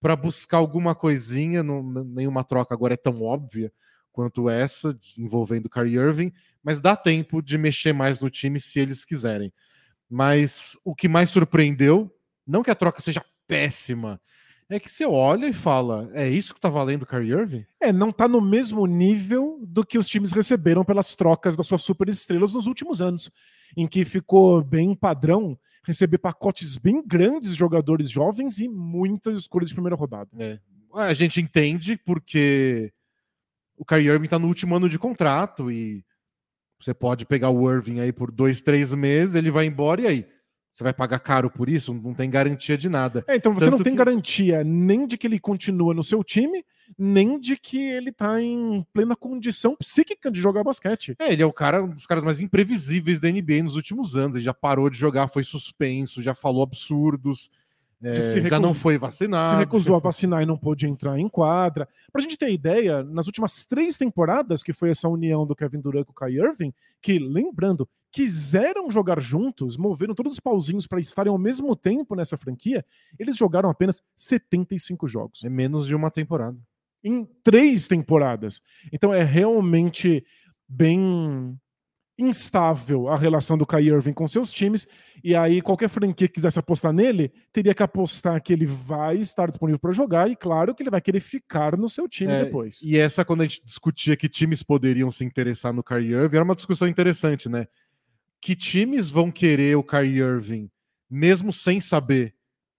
para 0.00 0.16
buscar 0.16 0.58
alguma 0.58 0.94
coisinha. 0.94 1.62
Não, 1.62 1.82
nenhuma 1.82 2.44
troca 2.44 2.72
agora 2.72 2.94
é 2.94 2.96
tão 2.96 3.20
óbvia 3.22 3.70
quanto 4.12 4.48
essa, 4.48 4.96
envolvendo 5.18 5.66
o 5.66 5.70
Kyrie 5.70 5.96
Irving, 5.96 6.32
mas 6.62 6.80
dá 6.80 6.94
tempo 6.94 7.42
de 7.42 7.58
mexer 7.58 7.92
mais 7.92 8.20
no 8.20 8.30
time 8.30 8.60
se 8.60 8.78
eles 8.78 9.04
quiserem. 9.04 9.52
Mas 10.08 10.78
o 10.84 10.94
que 10.94 11.08
mais 11.08 11.30
surpreendeu, 11.30 12.14
não 12.46 12.62
que 12.62 12.70
a 12.70 12.76
troca 12.76 13.00
seja 13.00 13.24
péssima, 13.48 14.20
é 14.70 14.78
que 14.78 14.88
você 14.88 15.04
olha 15.04 15.48
e 15.48 15.52
fala, 15.52 16.08
é 16.12 16.28
isso 16.28 16.54
que 16.54 16.60
tá 16.60 16.68
valendo 16.68 17.02
o 17.02 17.06
Kyrie 17.06 17.32
Irving? 17.32 17.66
É, 17.80 17.92
não 17.92 18.12
tá 18.12 18.28
no 18.28 18.40
mesmo 18.40 18.86
nível 18.86 19.58
do 19.62 19.84
que 19.84 19.98
os 19.98 20.08
times 20.08 20.30
receberam 20.30 20.84
pelas 20.84 21.16
trocas 21.16 21.56
das 21.56 21.66
suas 21.66 21.82
superestrelas 21.82 22.52
nos 22.52 22.66
últimos 22.66 23.02
anos, 23.02 23.30
em 23.76 23.88
que 23.88 24.04
ficou 24.04 24.62
bem 24.62 24.94
padrão 24.94 25.58
receber 25.84 26.18
pacotes 26.18 26.76
bem 26.76 27.02
grandes 27.06 27.50
de 27.50 27.58
jogadores 27.58 28.10
jovens 28.10 28.58
e 28.58 28.68
muitas 28.68 29.38
escolhas 29.38 29.68
de 29.68 29.74
primeira 29.74 29.96
rodada. 29.96 30.30
É. 30.38 30.58
A 30.94 31.12
gente 31.12 31.40
entende 31.40 31.96
porque 31.96 32.92
o 33.76 33.84
Kyrie 33.84 34.08
Irving 34.08 34.28
tá 34.28 34.38
no 34.38 34.46
último 34.48 34.74
ano 34.76 34.88
de 34.88 34.98
contrato 34.98 35.70
e 35.70 36.04
você 36.80 36.94
pode 36.94 37.26
pegar 37.26 37.50
o 37.50 37.70
Irving 37.70 38.00
aí 38.00 38.12
por 38.12 38.30
dois, 38.30 38.60
três 38.60 38.92
meses, 38.94 39.34
ele 39.34 39.50
vai 39.50 39.66
embora 39.66 40.02
e 40.02 40.06
aí? 40.06 40.26
Você 40.74 40.82
vai 40.82 40.92
pagar 40.92 41.20
caro 41.20 41.48
por 41.48 41.68
isso? 41.68 41.94
Não 41.94 42.12
tem 42.12 42.28
garantia 42.28 42.76
de 42.76 42.88
nada. 42.88 43.24
É, 43.28 43.36
então 43.36 43.54
você 43.54 43.66
Tanto 43.66 43.76
não 43.76 43.84
tem 43.84 43.92
que- 43.92 43.96
garantia 43.98 44.64
nem 44.64 45.06
de 45.06 45.16
que 45.16 45.24
ele 45.24 45.38
continua 45.38 45.94
no 45.94 46.02
seu 46.02 46.24
time, 46.24 46.64
nem 46.98 47.38
de 47.38 47.56
que 47.56 47.78
ele 47.80 48.10
tá 48.10 48.42
em 48.42 48.84
plena 48.92 49.14
condição 49.14 49.76
psíquica 49.76 50.32
de 50.32 50.40
jogar 50.40 50.64
basquete. 50.64 51.14
É, 51.20 51.32
ele 51.32 51.44
é 51.44 51.46
o 51.46 51.52
cara, 51.52 51.84
um 51.84 51.90
dos 51.90 52.06
caras 52.06 52.24
mais 52.24 52.40
imprevisíveis 52.40 53.20
da 53.20 53.28
NBA 53.30 53.62
nos 53.62 53.76
últimos 53.76 54.16
anos. 54.16 54.34
Ele 54.34 54.44
já 54.44 54.52
parou 54.52 54.90
de 54.90 54.98
jogar, 54.98 55.28
foi 55.28 55.44
suspenso, 55.44 56.20
já 56.20 56.34
falou 56.34 56.64
absurdos, 56.64 57.52
é, 58.02 58.16
se 58.16 58.40
já 58.42 58.58
não 58.58 58.68
recusou- 58.68 58.74
foi 58.74 58.94
se 58.94 58.98
vacinado. 58.98 59.58
recusou 59.58 59.96
a 59.96 59.98
vacinar 59.98 60.42
e 60.42 60.46
não 60.46 60.56
pôde 60.58 60.86
entrar 60.86 61.18
em 61.18 61.28
quadra. 61.28 61.88
Pra 62.12 62.20
gente 62.22 62.36
ter 62.36 62.50
ideia, 62.52 63.02
nas 63.02 63.26
últimas 63.26 63.64
três 63.64 63.96
temporadas, 63.98 64.62
que 64.62 64.72
foi 64.72 64.90
essa 64.90 65.08
união 65.08 65.46
do 65.46 65.54
Kevin 65.56 65.80
Durant 65.80 66.04
com 66.06 66.12
o 66.12 66.14
Kai 66.14 66.32
Irving, 66.32 66.72
que, 67.00 67.18
lembrando, 67.18 67.88
quiseram 68.12 68.90
jogar 68.90 69.20
juntos, 69.20 69.76
moveram 69.76 70.14
todos 70.14 70.32
os 70.34 70.40
pauzinhos 70.40 70.86
para 70.86 71.00
estarem 71.00 71.30
ao 71.30 71.38
mesmo 71.38 71.74
tempo 71.74 72.14
nessa 72.14 72.36
franquia, 72.36 72.84
eles 73.18 73.36
jogaram 73.36 73.68
apenas 73.68 74.02
75 74.14 75.06
jogos. 75.08 75.42
É 75.44 75.48
menos 75.48 75.86
de 75.86 75.94
uma 75.94 76.10
temporada. 76.10 76.56
Em 77.02 77.24
três 77.42 77.86
temporadas. 77.88 78.62
Então 78.92 79.12
é 79.12 79.22
realmente 79.24 80.24
bem 80.68 81.58
instável 82.18 83.08
a 83.08 83.16
relação 83.16 83.58
do 83.58 83.66
Kai 83.66 83.84
Irving 83.84 84.12
com 84.12 84.28
seus 84.28 84.52
times, 84.52 84.86
e 85.22 85.34
aí 85.34 85.60
qualquer 85.60 85.88
franquia 85.88 86.28
que 86.28 86.34
quisesse 86.34 86.58
apostar 86.58 86.92
nele, 86.92 87.32
teria 87.52 87.74
que 87.74 87.82
apostar 87.82 88.40
que 88.40 88.52
ele 88.52 88.66
vai 88.66 89.16
estar 89.16 89.48
disponível 89.48 89.80
para 89.80 89.92
jogar, 89.92 90.30
e 90.30 90.36
claro 90.36 90.74
que 90.74 90.82
ele 90.82 90.90
vai 90.90 91.00
querer 91.00 91.20
ficar 91.20 91.76
no 91.76 91.88
seu 91.88 92.08
time 92.08 92.32
É, 92.32 92.44
depois. 92.44 92.82
E 92.82 92.96
essa, 92.96 93.24
quando 93.24 93.40
a 93.40 93.44
gente 93.44 93.64
discutia 93.64 94.16
que 94.16 94.28
times 94.28 94.62
poderiam 94.62 95.10
se 95.10 95.24
interessar 95.24 95.72
no 95.72 95.82
Kyrie 95.82 96.12
Irving, 96.12 96.36
era 96.36 96.44
uma 96.44 96.54
discussão 96.54 96.86
interessante, 96.86 97.48
né? 97.48 97.66
Que 98.40 98.54
times 98.54 99.10
vão 99.10 99.30
querer 99.32 99.76
o 99.76 99.82
Kyrie 99.82 100.20
Irving, 100.20 100.70
mesmo 101.10 101.52
sem 101.52 101.80
saber 101.80 102.34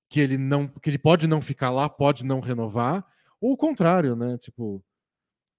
que 0.07 0.19
ele 0.19 0.37
não, 0.37 0.67
que 0.67 0.89
ele 0.89 0.97
pode 0.99 1.27
não 1.27 1.41
ficar 1.41 1.71
lá, 1.71 1.89
pode 1.89 2.23
não 2.23 2.39
renovar, 2.39 3.05
ou 3.41 3.51
o 3.51 3.57
contrário, 3.57 4.15
né? 4.15 4.37
Tipo, 4.37 4.81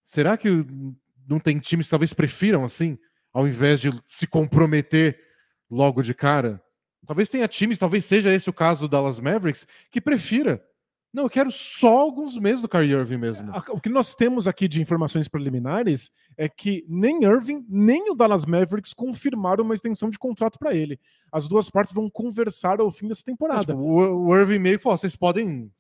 será 0.03 0.37
que 0.37 0.49
não 1.29 1.39
tem 1.39 1.59
times 1.59 1.87
que 1.87 1.91
talvez 1.91 2.15
prefiram 2.15 2.65
assim, 2.65 2.97
ao 3.37 3.47
invés 3.47 3.81
de 3.81 3.91
se 4.09 4.27
comprometer 4.27 5.19
logo 5.71 6.03
de 6.03 6.15
cara? 6.15 6.63
Talvez 7.07 7.29
tenha 7.29 7.47
times, 7.47 7.79
talvez 7.79 8.05
seja 8.05 8.33
esse 8.35 8.49
o 8.51 8.53
caso 8.53 8.81
do 8.83 8.89
Dallas 8.89 9.21
Mavericks, 9.21 9.67
que 9.91 10.01
prefira. 10.01 10.63
Não, 11.15 11.25
eu 11.25 11.31
quero 11.31 11.51
só 11.51 11.99
alguns 12.01 12.37
meses 12.39 12.61
do 12.61 12.69
Kyrie 12.69 12.93
Irving 12.93 13.17
mesmo. 13.17 13.51
A- 13.55 13.65
O 13.71 13.81
que 13.81 13.89
nós 13.89 14.15
temos 14.15 14.47
aqui 14.49 14.67
de 14.69 14.83
informações 14.83 15.29
preliminares 15.29 16.11
é 16.37 16.49
que 16.49 16.85
nem 16.89 17.25
Irving 17.25 17.65
nem 17.69 18.11
o 18.11 18.15
Dallas 18.15 18.45
Mavericks 18.45 18.93
confirmaram 18.93 19.65
uma 19.65 19.75
extensão 19.75 20.11
de 20.11 20.19
contrato 20.19 20.59
para 20.59 20.75
ele. 20.75 20.99
As 21.33 21.47
duas 21.49 21.71
partes 21.71 21.95
vão 21.95 22.11
conversar 22.11 22.81
ao 22.81 22.91
fim 22.91 23.09
dessa 23.09 23.23
temporada. 23.25 23.67
tipo, 23.73 23.79
o, 23.79 24.27
o 24.29 24.37
Irving 24.37 24.59
meio 24.59 24.79
falou: 24.81 24.99
vocês 24.99 25.15
podem. 25.17 25.71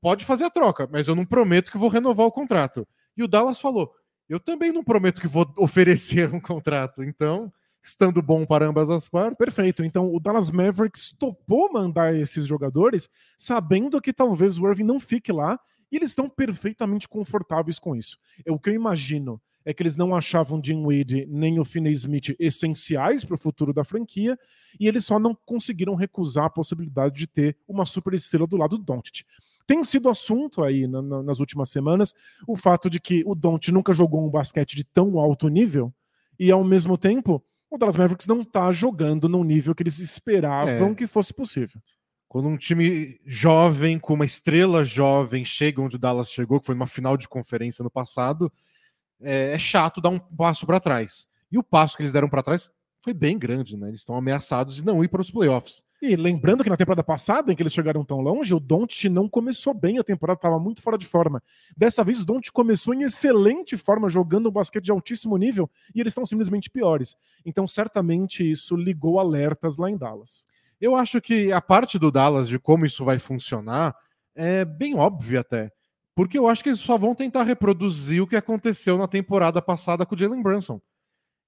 Pode 0.00 0.24
fazer 0.24 0.44
a 0.44 0.50
troca, 0.50 0.86
mas 0.92 1.08
eu 1.08 1.14
não 1.14 1.24
prometo 1.24 1.70
que 1.72 1.78
vou 1.78 1.88
renovar 1.88 2.26
o 2.26 2.32
contrato. 2.32 2.86
E 3.16 3.22
o 3.22 3.28
Dallas 3.28 3.60
falou: 3.60 3.92
eu 4.28 4.38
também 4.38 4.72
não 4.72 4.84
prometo 4.84 5.20
que 5.20 5.26
vou 5.26 5.46
oferecer 5.56 6.32
um 6.32 6.40
contrato. 6.40 7.02
Então, 7.02 7.52
estando 7.82 8.20
bom 8.20 8.44
para 8.44 8.66
ambas 8.66 8.90
as 8.90 9.08
partes. 9.08 9.38
Perfeito. 9.38 9.84
Então 9.84 10.12
o 10.12 10.20
Dallas 10.20 10.50
Mavericks 10.50 11.12
topou 11.18 11.72
mandar 11.72 12.14
esses 12.14 12.46
jogadores, 12.46 13.08
sabendo 13.36 14.00
que 14.00 14.12
talvez 14.12 14.58
o 14.58 14.68
Irving 14.68 14.84
não 14.84 15.00
fique 15.00 15.32
lá, 15.32 15.58
e 15.90 15.96
eles 15.96 16.10
estão 16.10 16.28
perfeitamente 16.28 17.08
confortáveis 17.08 17.78
com 17.78 17.96
isso. 17.96 18.18
É 18.44 18.52
o 18.52 18.58
que 18.58 18.70
eu 18.70 18.74
imagino 18.74 19.40
é 19.64 19.74
que 19.74 19.82
eles 19.82 19.96
não 19.96 20.16
achavam 20.16 20.62
Wade 20.82 21.26
nem 21.28 21.60
o 21.60 21.64
Finney 21.64 21.92
Smith 21.92 22.34
essenciais 22.38 23.22
para 23.22 23.34
o 23.34 23.38
futuro 23.38 23.70
da 23.70 23.84
franquia, 23.84 24.38
e 24.80 24.88
eles 24.88 25.04
só 25.04 25.18
não 25.18 25.34
conseguiram 25.34 25.94
recusar 25.94 26.46
a 26.46 26.50
possibilidade 26.50 27.18
de 27.18 27.26
ter 27.26 27.54
uma 27.68 27.84
superestrela 27.84 28.46
do 28.46 28.56
lado 28.56 28.78
do 28.78 28.84
Doncic. 28.84 29.26
Tem 29.68 29.84
sido 29.84 30.08
assunto 30.08 30.64
aí 30.64 30.88
na- 30.88 31.02
na- 31.02 31.22
nas 31.22 31.38
últimas 31.40 31.68
semanas 31.70 32.14
o 32.46 32.56
fato 32.56 32.88
de 32.88 32.98
que 32.98 33.22
o 33.26 33.34
Doncic 33.34 33.70
nunca 33.70 33.92
jogou 33.92 34.26
um 34.26 34.30
basquete 34.30 34.74
de 34.74 34.82
tão 34.82 35.18
alto 35.18 35.46
nível 35.48 35.92
e 36.40 36.50
ao 36.50 36.64
mesmo 36.64 36.96
tempo 36.96 37.44
o 37.70 37.76
Dallas 37.76 37.98
Mavericks 37.98 38.26
não 38.26 38.42
tá 38.42 38.70
jogando 38.72 39.28
no 39.28 39.44
nível 39.44 39.74
que 39.74 39.82
eles 39.82 39.98
esperavam 39.98 40.92
É. 40.92 40.94
que 40.94 41.06
fosse 41.06 41.34
possível. 41.34 41.78
Quando 42.26 42.48
um 42.48 42.56
time 42.56 43.20
jovem, 43.26 43.98
com 43.98 44.14
uma 44.14 44.24
estrela 44.24 44.84
jovem, 44.84 45.44
chega 45.44 45.80
onde 45.82 45.96
o 45.96 45.98
Dallas 45.98 46.30
chegou, 46.30 46.58
que 46.60 46.66
foi 46.66 46.74
numa 46.74 46.86
final 46.86 47.16
de 47.16 47.28
conferência 47.28 47.82
no 47.82 47.90
passado, 47.90 48.50
é, 49.20 49.52
é 49.52 49.58
chato 49.58 50.00
dar 50.00 50.08
um 50.08 50.18
passo 50.18 50.64
para 50.66 50.80
trás. 50.80 51.26
E 51.52 51.58
o 51.58 51.62
passo 51.62 51.94
que 51.96 52.02
eles 52.02 52.12
deram 52.12 52.28
para 52.28 52.42
trás 52.42 52.70
foi 53.02 53.12
bem 53.12 53.38
grande, 53.38 53.76
né? 53.76 53.88
Eles 53.88 54.00
estão 54.00 54.16
ameaçados 54.16 54.76
de 54.76 54.84
não 54.84 55.04
ir 55.04 55.08
para 55.08 55.20
os 55.20 55.30
playoffs. 55.30 55.82
E 56.00 56.14
lembrando 56.14 56.62
que 56.62 56.70
na 56.70 56.76
temporada 56.76 57.02
passada, 57.02 57.52
em 57.52 57.56
que 57.56 57.62
eles 57.62 57.72
chegaram 57.72 58.04
tão 58.04 58.20
longe, 58.20 58.54
o 58.54 58.60
Doncic 58.60 59.08
não 59.08 59.28
começou 59.28 59.74
bem, 59.74 59.98
a 59.98 60.04
temporada 60.04 60.38
estava 60.38 60.58
muito 60.58 60.80
fora 60.80 60.96
de 60.96 61.04
forma. 61.04 61.42
Dessa 61.76 62.04
vez, 62.04 62.22
o 62.22 62.24
Doncic 62.24 62.52
começou 62.52 62.94
em 62.94 63.02
excelente 63.02 63.76
forma, 63.76 64.08
jogando 64.08 64.48
um 64.48 64.52
basquete 64.52 64.84
de 64.84 64.92
altíssimo 64.92 65.36
nível, 65.36 65.68
e 65.92 66.00
eles 66.00 66.12
estão 66.12 66.24
simplesmente 66.24 66.70
piores. 66.70 67.16
Então, 67.44 67.66
certamente, 67.66 68.48
isso 68.48 68.76
ligou 68.76 69.18
alertas 69.18 69.76
lá 69.76 69.90
em 69.90 69.96
Dallas. 69.96 70.46
Eu 70.80 70.94
acho 70.94 71.20
que 71.20 71.52
a 71.52 71.60
parte 71.60 71.98
do 71.98 72.12
Dallas 72.12 72.48
de 72.48 72.60
como 72.60 72.86
isso 72.86 73.04
vai 73.04 73.18
funcionar 73.18 73.96
é 74.36 74.64
bem 74.64 74.96
óbvia 74.96 75.40
até. 75.40 75.72
Porque 76.14 76.38
eu 76.38 76.46
acho 76.48 76.62
que 76.62 76.68
eles 76.68 76.80
só 76.80 76.96
vão 76.96 77.14
tentar 77.14 77.42
reproduzir 77.42 78.22
o 78.22 78.26
que 78.26 78.36
aconteceu 78.36 78.96
na 78.96 79.08
temporada 79.08 79.60
passada 79.60 80.06
com 80.06 80.14
o 80.14 80.18
Jalen 80.18 80.42
Brunson. 80.42 80.80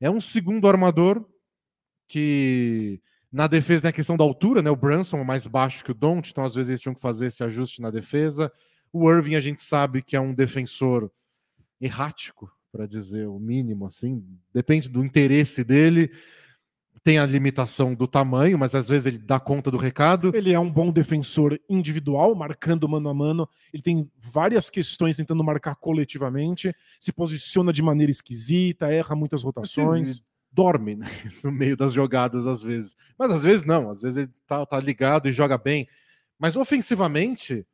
É 0.01 0.11
um 0.11 0.21
segundo 0.21 0.67
armador 0.69 1.25
que 2.09 3.01
na 3.33 3.47
defesa 3.47 3.83
tem 3.83 3.91
a 3.91 3.93
questão 3.93 4.17
da 4.17 4.25
altura, 4.25 4.63
né? 4.63 4.71
O 4.71 4.77
Brunson 4.77 5.19
é 5.19 5.25
mais 5.25 5.47
baixo 5.47 5.85
que 5.85 5.93
o 5.93 5.95
Don't, 5.95 6.31
então 6.31 6.45
às 6.45 6.55
vezes 6.55 6.71
eles 6.71 6.81
tinham 6.81 6.95
que 6.95 7.01
fazer 7.01 7.27
esse 7.27 7.45
ajuste 7.45 7.81
na 7.81 7.91
defesa. 7.91 8.53
O 8.93 9.11
Irving 9.11 9.37
a 9.37 9.41
gente 9.41 9.63
sabe 9.63 10.03
que 10.03 10.17
é 10.17 10.21
um 10.21 10.35
defensor 10.35 11.11
errático, 11.81 12.51
para 12.73 12.87
dizer 12.87 13.27
o 13.27 13.39
mínimo, 13.39 13.87
assim, 13.87 14.25
depende 14.53 14.89
do 14.89 15.05
interesse 15.05 15.65
dele. 15.65 16.11
Tem 17.03 17.19
a 17.19 17.25
limitação 17.25 17.95
do 17.95 18.07
tamanho, 18.07 18.59
mas 18.59 18.75
às 18.75 18.89
vezes 18.89 19.07
ele 19.07 19.19
dá 19.19 19.41
conta 19.41 19.71
do 19.71 19.79
recado. 19.79 20.37
Ele 20.37 20.53
é 20.53 20.61
um 20.61 20.71
bom 20.71 20.93
defensor 20.93 21.59
individual, 21.69 22.35
marcando 22.35 22.87
mano 22.89 23.09
a 23.09 23.15
mano. 23.15 23.49
Ele 23.73 23.83
tem 23.83 24.11
várias 24.19 24.69
questões 24.69 25.17
tentando 25.17 25.43
marcar 25.43 25.77
coletivamente, 25.77 26.75
se 26.99 27.11
posiciona 27.11 27.73
de 27.73 27.81
maneira 27.81 28.11
esquisita, 28.11 28.93
erra 28.93 29.17
muitas 29.17 29.43
rotações. 29.43 30.11
Assim, 30.11 30.23
dorme 30.53 30.97
né, 30.97 31.07
no 31.43 31.53
meio 31.53 31.77
das 31.77 31.93
jogadas 31.93 32.47
às 32.47 32.63
vezes. 32.63 32.97
Mas 33.19 33.31
às 33.31 33.43
vezes 33.43 33.65
não, 33.65 33.91
às 33.91 34.01
vezes 34.01 34.19
ele 34.19 34.31
tá, 34.47 34.65
tá 34.67 34.81
ligado 34.81 35.29
e 35.29 35.33
joga 35.33 35.57
bem. 35.57 35.89
Mas 36.39 36.57
ofensivamente, 36.57 37.67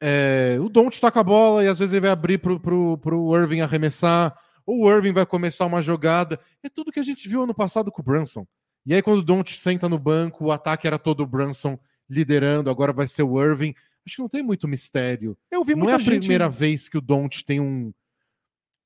é, 0.00 0.56
o 0.60 0.68
Don't 0.68 0.98
tá 1.00 1.10
com 1.10 1.18
a 1.18 1.24
bola 1.24 1.64
e 1.64 1.68
às 1.68 1.78
vezes 1.78 1.92
ele 1.92 2.02
vai 2.02 2.10
abrir 2.10 2.38
pro, 2.38 2.58
pro, 2.58 2.98
pro 2.98 3.36
Irving 3.36 3.60
arremessar, 3.60 4.36
ou 4.64 4.84
o 4.84 4.90
Irving 4.90 5.12
vai 5.12 5.26
começar 5.26 5.66
uma 5.66 5.82
jogada. 5.82 6.38
É 6.62 6.68
tudo 6.68 6.92
que 6.92 7.00
a 7.00 7.04
gente 7.04 7.28
viu 7.28 7.42
ano 7.42 7.54
passado 7.54 7.90
com 7.90 8.02
o 8.02 8.04
Brunson. 8.04 8.46
E 8.86 8.94
aí, 8.94 9.02
quando 9.02 9.18
o 9.18 9.22
Don't 9.22 9.58
senta 9.58 9.88
no 9.88 9.98
banco, 9.98 10.46
o 10.46 10.52
ataque 10.52 10.86
era 10.86 10.98
todo 10.98 11.22
o 11.22 11.26
Brunson 11.26 11.78
liderando, 12.08 12.70
agora 12.70 12.92
vai 12.92 13.06
ser 13.06 13.22
o 13.22 13.42
Irving. 13.42 13.74
Acho 14.06 14.16
que 14.16 14.22
não 14.22 14.28
tem 14.28 14.42
muito 14.42 14.66
mistério. 14.66 15.36
Eu 15.50 15.62
vi 15.62 15.72
Não 15.72 15.80
muita 15.80 15.92
é 15.92 15.96
a 15.96 15.98
gente... 15.98 16.20
primeira 16.20 16.48
vez 16.48 16.88
que 16.88 16.96
o 16.96 17.00
Don't 17.00 17.44
tem 17.44 17.60
um, 17.60 17.92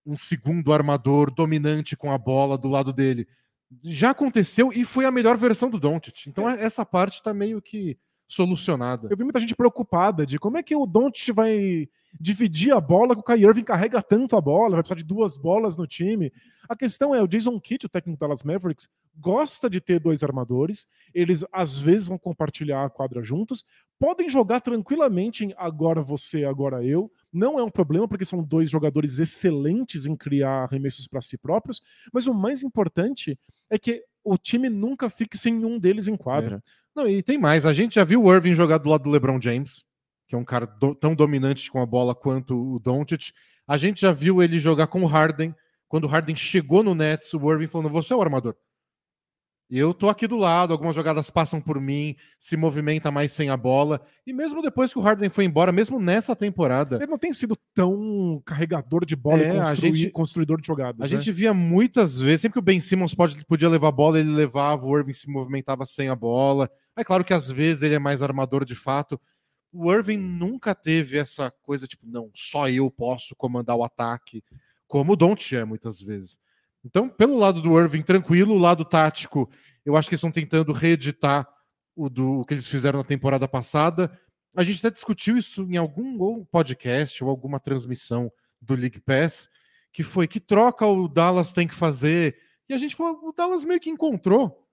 um 0.04 0.16
segundo 0.16 0.72
armador 0.72 1.30
dominante 1.30 1.96
com 1.96 2.10
a 2.10 2.18
bola 2.18 2.58
do 2.58 2.68
lado 2.68 2.92
dele. 2.92 3.26
Já 3.82 4.10
aconteceu 4.10 4.70
e 4.72 4.84
foi 4.84 5.04
a 5.04 5.10
melhor 5.10 5.36
versão 5.36 5.70
do 5.70 5.78
Doncic. 5.78 6.26
Então 6.26 6.48
essa 6.48 6.84
parte 6.84 7.22
tá 7.22 7.32
meio 7.32 7.62
que 7.62 7.96
solucionada. 8.28 9.08
Eu 9.10 9.16
vi 9.16 9.24
muita 9.24 9.40
gente 9.40 9.54
preocupada 9.54 10.26
de 10.26 10.38
como 10.38 10.56
é 10.56 10.62
que 10.62 10.74
o 10.74 10.86
Doncic 10.86 11.32
vai 11.34 11.88
dividir 12.20 12.72
a 12.72 12.80
bola, 12.80 13.14
que 13.14 13.20
o 13.20 13.24
Kyrie 13.24 13.46
Irving 13.46 13.64
carrega 13.64 14.02
tanto 14.02 14.36
a 14.36 14.40
bola, 14.40 14.70
vai 14.70 14.82
precisar 14.82 14.96
de 14.96 15.04
duas 15.04 15.36
bolas 15.36 15.76
no 15.76 15.86
time. 15.86 16.32
A 16.68 16.76
questão 16.76 17.14
é, 17.14 17.22
o 17.22 17.26
Jason 17.26 17.58
Kidd, 17.58 17.86
o 17.86 17.88
técnico 17.88 18.18
do 18.18 18.20
Dallas 18.20 18.42
Mavericks, 18.42 18.88
gosta 19.18 19.68
de 19.68 19.80
ter 19.80 19.98
dois 20.00 20.22
armadores, 20.22 20.86
eles 21.14 21.44
às 21.52 21.78
vezes 21.78 22.06
vão 22.06 22.18
compartilhar 22.18 22.84
a 22.84 22.90
quadra 22.90 23.22
juntos, 23.22 23.64
podem 23.98 24.28
jogar 24.28 24.60
tranquilamente 24.60 25.44
em 25.44 25.54
agora 25.56 26.02
você, 26.02 26.44
agora 26.44 26.84
eu, 26.84 27.10
não 27.32 27.58
é 27.58 27.64
um 27.64 27.70
problema 27.70 28.06
porque 28.06 28.24
são 28.24 28.42
dois 28.42 28.68
jogadores 28.68 29.18
excelentes 29.18 30.06
em 30.06 30.14
criar 30.14 30.64
arremessos 30.64 31.06
para 31.06 31.20
si 31.20 31.38
próprios, 31.38 31.80
mas 32.12 32.26
o 32.26 32.34
mais 32.34 32.62
importante 32.62 33.38
é 33.70 33.78
que 33.78 34.02
o 34.24 34.36
time 34.36 34.68
nunca 34.68 35.08
fique 35.10 35.36
sem 35.36 35.64
um 35.64 35.78
deles 35.78 36.06
em 36.06 36.16
quadra. 36.16 36.62
Não, 36.94 37.08
e 37.08 37.22
tem 37.22 37.38
mais. 37.38 37.64
A 37.64 37.72
gente 37.72 37.94
já 37.94 38.04
viu 38.04 38.22
o 38.22 38.32
Irving 38.32 38.54
jogar 38.54 38.78
do 38.78 38.88
lado 38.88 39.04
do 39.04 39.10
LeBron 39.10 39.40
James, 39.40 39.84
que 40.28 40.34
é 40.34 40.38
um 40.38 40.44
cara 40.44 40.66
do, 40.66 40.94
tão 40.94 41.14
dominante 41.14 41.70
com 41.70 41.80
a 41.80 41.86
bola 41.86 42.14
quanto 42.14 42.54
o 42.54 42.78
Doncic. 42.78 43.32
A 43.66 43.76
gente 43.76 44.00
já 44.02 44.12
viu 44.12 44.42
ele 44.42 44.58
jogar 44.58 44.86
com 44.86 45.02
o 45.02 45.06
Harden. 45.06 45.54
Quando 45.88 46.04
o 46.04 46.08
Harden 46.08 46.36
chegou 46.36 46.82
no 46.82 46.94
Nets, 46.94 47.32
o 47.34 47.52
Irving 47.52 47.66
falou: 47.66 47.90
"Você 47.90 48.12
é 48.12 48.16
o 48.16 48.22
armador". 48.22 48.54
Eu 49.74 49.94
tô 49.94 50.10
aqui 50.10 50.26
do 50.28 50.36
lado, 50.36 50.72
algumas 50.74 50.94
jogadas 50.94 51.30
passam 51.30 51.58
por 51.58 51.80
mim, 51.80 52.14
se 52.38 52.58
movimenta 52.58 53.10
mais 53.10 53.32
sem 53.32 53.48
a 53.48 53.56
bola. 53.56 54.02
E 54.26 54.32
mesmo 54.32 54.60
depois 54.60 54.92
que 54.92 54.98
o 54.98 55.02
Harden 55.02 55.30
foi 55.30 55.46
embora, 55.46 55.72
mesmo 55.72 55.98
nessa 55.98 56.36
temporada. 56.36 56.96
Ele 56.96 57.06
não 57.06 57.16
tem 57.16 57.32
sido 57.32 57.56
tão 57.74 58.42
carregador 58.44 59.06
de 59.06 59.16
bola 59.16 59.42
É, 59.42 59.72
e 59.72 59.76
gente- 59.76 60.10
construidor 60.10 60.60
de 60.60 60.66
jogadas. 60.66 61.00
A 61.00 61.04
né? 61.04 61.08
gente 61.08 61.32
via 61.32 61.54
muitas 61.54 62.20
vezes, 62.20 62.42
sempre 62.42 62.52
que 62.54 62.58
o 62.58 62.62
Ben 62.62 62.80
Simmons 62.80 63.14
pode, 63.14 63.42
podia 63.46 63.66
levar 63.68 63.88
a 63.88 63.92
bola, 63.92 64.20
ele 64.20 64.28
levava, 64.30 64.84
o 64.84 64.98
Irving 64.98 65.14
se 65.14 65.30
movimentava 65.30 65.86
sem 65.86 66.10
a 66.10 66.14
bola. 66.14 66.70
É 66.94 67.02
claro 67.02 67.24
que 67.24 67.32
às 67.32 67.50
vezes 67.50 67.82
ele 67.82 67.94
é 67.94 67.98
mais 67.98 68.20
armador 68.20 68.66
de 68.66 68.74
fato. 68.74 69.18
O 69.72 69.90
Irving 69.90 70.18
nunca 70.18 70.74
teve 70.74 71.16
essa 71.16 71.50
coisa 71.62 71.86
tipo, 71.86 72.04
não, 72.06 72.28
só 72.34 72.68
eu 72.68 72.90
posso 72.90 73.34
comandar 73.34 73.74
o 73.74 73.82
ataque, 73.82 74.44
como 74.86 75.14
o 75.14 75.16
Don't 75.16 75.56
é 75.56 75.64
muitas 75.64 75.98
vezes. 75.98 76.38
Então, 76.84 77.08
pelo 77.08 77.38
lado 77.38 77.62
do 77.62 77.78
Irving, 77.78 78.02
tranquilo, 78.02 78.54
o 78.54 78.58
lado 78.58 78.84
tático, 78.84 79.48
eu 79.84 79.96
acho 79.96 80.08
que 80.08 80.14
eles 80.14 80.20
estão 80.20 80.32
tentando 80.32 80.72
reeditar 80.72 81.48
o, 81.94 82.08
do, 82.08 82.40
o 82.40 82.44
que 82.44 82.54
eles 82.54 82.66
fizeram 82.66 82.98
na 82.98 83.04
temporada 83.04 83.46
passada. 83.46 84.18
A 84.54 84.62
gente 84.62 84.78
até 84.78 84.90
discutiu 84.90 85.36
isso 85.36 85.62
em 85.70 85.76
algum 85.76 86.44
podcast 86.44 87.22
ou 87.22 87.30
alguma 87.30 87.60
transmissão 87.60 88.30
do 88.60 88.74
League 88.74 89.00
Pass, 89.00 89.48
que 89.92 90.02
foi 90.02 90.26
que 90.26 90.40
troca 90.40 90.86
o 90.86 91.08
Dallas 91.08 91.52
tem 91.52 91.66
que 91.66 91.74
fazer. 91.74 92.36
E 92.68 92.74
a 92.74 92.78
gente 92.78 92.94
falou, 92.94 93.28
o 93.28 93.32
Dallas 93.32 93.64
meio 93.64 93.80
que 93.80 93.90
encontrou 93.90 94.68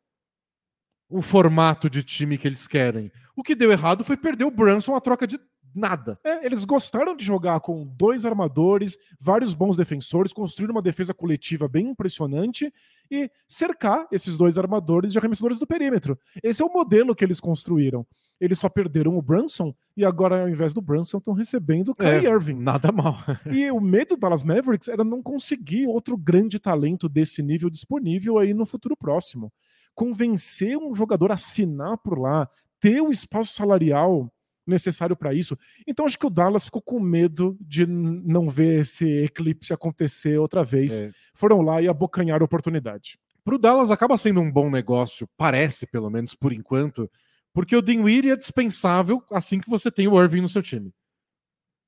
o 1.09 1.21
formato 1.21 1.89
de 1.89 2.03
time 2.03 2.37
que 2.37 2.47
eles 2.47 2.67
querem. 2.67 3.11
O 3.35 3.43
que 3.43 3.55
deu 3.55 3.71
errado 3.71 4.03
foi 4.03 4.15
perder 4.15 4.45
o 4.45 4.51
Brunson 4.51 4.95
a 4.95 5.01
troca 5.01 5.25
de 5.25 5.39
nada. 5.73 6.19
É, 6.23 6.45
eles 6.45 6.65
gostaram 6.65 7.15
de 7.15 7.23
jogar 7.23 7.59
com 7.59 7.85
dois 7.85 8.25
armadores, 8.25 8.97
vários 9.19 9.53
bons 9.53 9.75
defensores, 9.75 10.33
construir 10.33 10.69
uma 10.71 10.81
defesa 10.81 11.13
coletiva 11.13 11.67
bem 11.67 11.89
impressionante 11.89 12.73
e 13.11 13.29
cercar 13.47 14.07
esses 14.11 14.37
dois 14.37 14.57
armadores 14.57 15.11
de 15.11 15.17
arremessadores 15.17 15.59
do 15.59 15.65
perímetro. 15.67 16.17
Esse 16.43 16.61
é 16.61 16.65
o 16.65 16.71
modelo 16.71 17.15
que 17.15 17.23
eles 17.23 17.39
construíram. 17.39 18.05
Eles 18.39 18.59
só 18.59 18.69
perderam 18.69 19.17
o 19.17 19.21
Brunson 19.21 19.73
e 19.97 20.05
agora, 20.05 20.43
ao 20.43 20.49
invés 20.49 20.73
do 20.73 20.81
Brunson, 20.81 21.17
estão 21.17 21.33
recebendo 21.33 21.89
o 21.89 21.95
Kyrie 21.95 22.27
É, 22.27 22.29
Irving. 22.29 22.59
Nada 22.59 22.91
mal. 22.91 23.17
E 23.51 23.69
o 23.71 23.81
medo 23.81 24.15
do 24.15 24.19
Dallas 24.19 24.43
Mavericks 24.43 24.87
era 24.87 25.03
não 25.03 25.21
conseguir 25.21 25.87
outro 25.87 26.15
grande 26.17 26.59
talento 26.59 27.09
desse 27.09 27.41
nível 27.41 27.69
disponível 27.69 28.37
aí 28.37 28.53
no 28.53 28.65
futuro 28.65 28.95
próximo. 28.95 29.51
Convencer 29.93 30.77
um 30.77 30.93
jogador 30.95 31.31
a 31.31 31.33
assinar 31.33 31.97
por 31.97 32.17
lá, 32.17 32.47
ter 32.79 33.01
o 33.01 33.11
espaço 33.11 33.53
salarial 33.53 34.31
necessário 34.69 35.15
para 35.15 35.33
isso. 35.33 35.57
Então 35.87 36.05
acho 36.05 36.17
que 36.17 36.25
o 36.25 36.29
Dallas 36.29 36.65
ficou 36.65 36.81
com 36.81 36.99
medo 36.99 37.57
de 37.59 37.85
não 37.85 38.47
ver 38.47 38.81
esse 38.81 39.05
eclipse 39.23 39.73
acontecer 39.73 40.37
outra 40.37 40.63
vez. 40.63 40.99
É. 40.99 41.11
Foram 41.33 41.61
lá 41.61 41.81
e 41.81 41.87
abocanharam 41.87 42.43
a 42.43 42.45
oportunidade. 42.45 43.19
Para 43.43 43.55
o 43.55 43.59
Dallas 43.59 43.91
acaba 43.91 44.17
sendo 44.17 44.41
um 44.41 44.51
bom 44.51 44.69
negócio, 44.69 45.27
parece 45.37 45.87
pelo 45.87 46.09
menos 46.09 46.35
por 46.35 46.53
enquanto, 46.53 47.09
porque 47.53 47.75
o 47.75 47.81
Dinwiddie 47.81 48.31
é 48.31 48.35
dispensável 48.35 49.23
assim 49.31 49.59
que 49.59 49.69
você 49.69 49.89
tem 49.89 50.07
o 50.07 50.21
Irving 50.21 50.41
no 50.41 50.49
seu 50.49 50.61
time. 50.61 50.93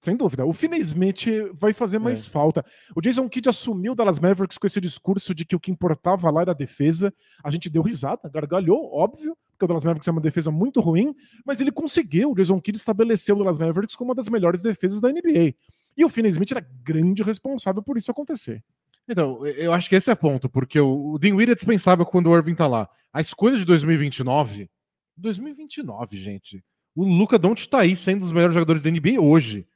Sem 0.02 0.18
dúvida. 0.18 0.44
O 0.44 0.52
Finney 0.52 0.80
Smith 0.80 1.28
vai 1.54 1.74
fazer 1.74 2.00
mais 2.00 2.26
falta. 2.26 2.66
O 2.96 3.02
Jason 3.02 3.30
Kidd 3.30 3.48
assumiu 3.48 3.92
o 3.92 3.96
Dallas 3.96 4.20
Mavericks 4.20 4.58
com 4.58 4.66
esse 4.66 4.82
discurso 4.82 5.36
de 5.36 5.46
que 5.46 5.56
o 5.56 5.60
que 5.60 5.70
importava 5.70 6.32
lá 6.32 6.42
era 6.42 6.52
a 6.52 6.56
defesa. 6.56 7.14
A 7.44 7.52
gente 7.52 7.70
deu 7.70 7.84
risada, 7.84 8.28
gargalhou, 8.28 8.92
óbvio, 8.92 9.38
porque 9.62 9.66
o 9.66 9.68
Dallas 9.68 9.84
Mavericks 9.84 10.08
é 10.08 10.12
uma 10.12 10.22
defesa 10.22 10.50
muito 10.50 10.82
ruim, 10.82 11.16
mas 11.46 11.62
ele 11.62 11.72
conseguiu. 11.72 12.32
O 12.32 12.36
Jason 12.36 12.60
Kidd 12.60 12.78
estabeleceu 12.78 13.36
o 13.36 13.40
Dallas 13.40 13.58
Mavericks 13.60 13.96
como 13.96 14.10
uma 14.10 14.16
das 14.16 14.28
melhores 14.28 14.62
defesas 14.62 15.00
da 15.00 15.10
NBA. 15.10 15.54
E 15.96 16.04
o 16.04 16.10
Finney 16.10 16.30
Smith 16.30 16.52
era 16.52 16.66
grande 16.84 17.22
responsável 17.22 17.84
por 17.84 17.96
isso 17.98 18.10
acontecer. 18.10 18.64
Então, 19.08 19.46
eu 19.46 19.72
acho 19.74 19.88
que 19.90 19.96
esse 19.96 20.10
é 20.10 20.14
o 20.14 20.18
ponto, 20.18 20.50
porque 20.50 20.80
o, 20.80 21.14
o 21.14 21.20
Dinwiddie 21.20 21.52
é 21.52 21.56
dispensável 21.56 22.06
quando 22.06 22.28
o 22.30 22.36
Irving 22.36 22.56
tá 22.56 22.66
lá. 22.66 22.90
A 23.14 23.22
escolha 23.22 23.58
de 23.58 23.66
2029, 23.66 24.70
2029, 25.18 26.18
gente. 26.18 26.64
O 26.96 27.04
Luca 27.06 27.38
Doncic 27.38 27.70
tá 27.70 27.82
aí 27.82 27.96
sendo 27.96 28.18
um 28.18 28.22
dos 28.22 28.32
melhores 28.32 28.54
jogadores 28.54 28.84
da 28.84 28.90
NBA 28.90 29.22
hoje. 29.22 29.68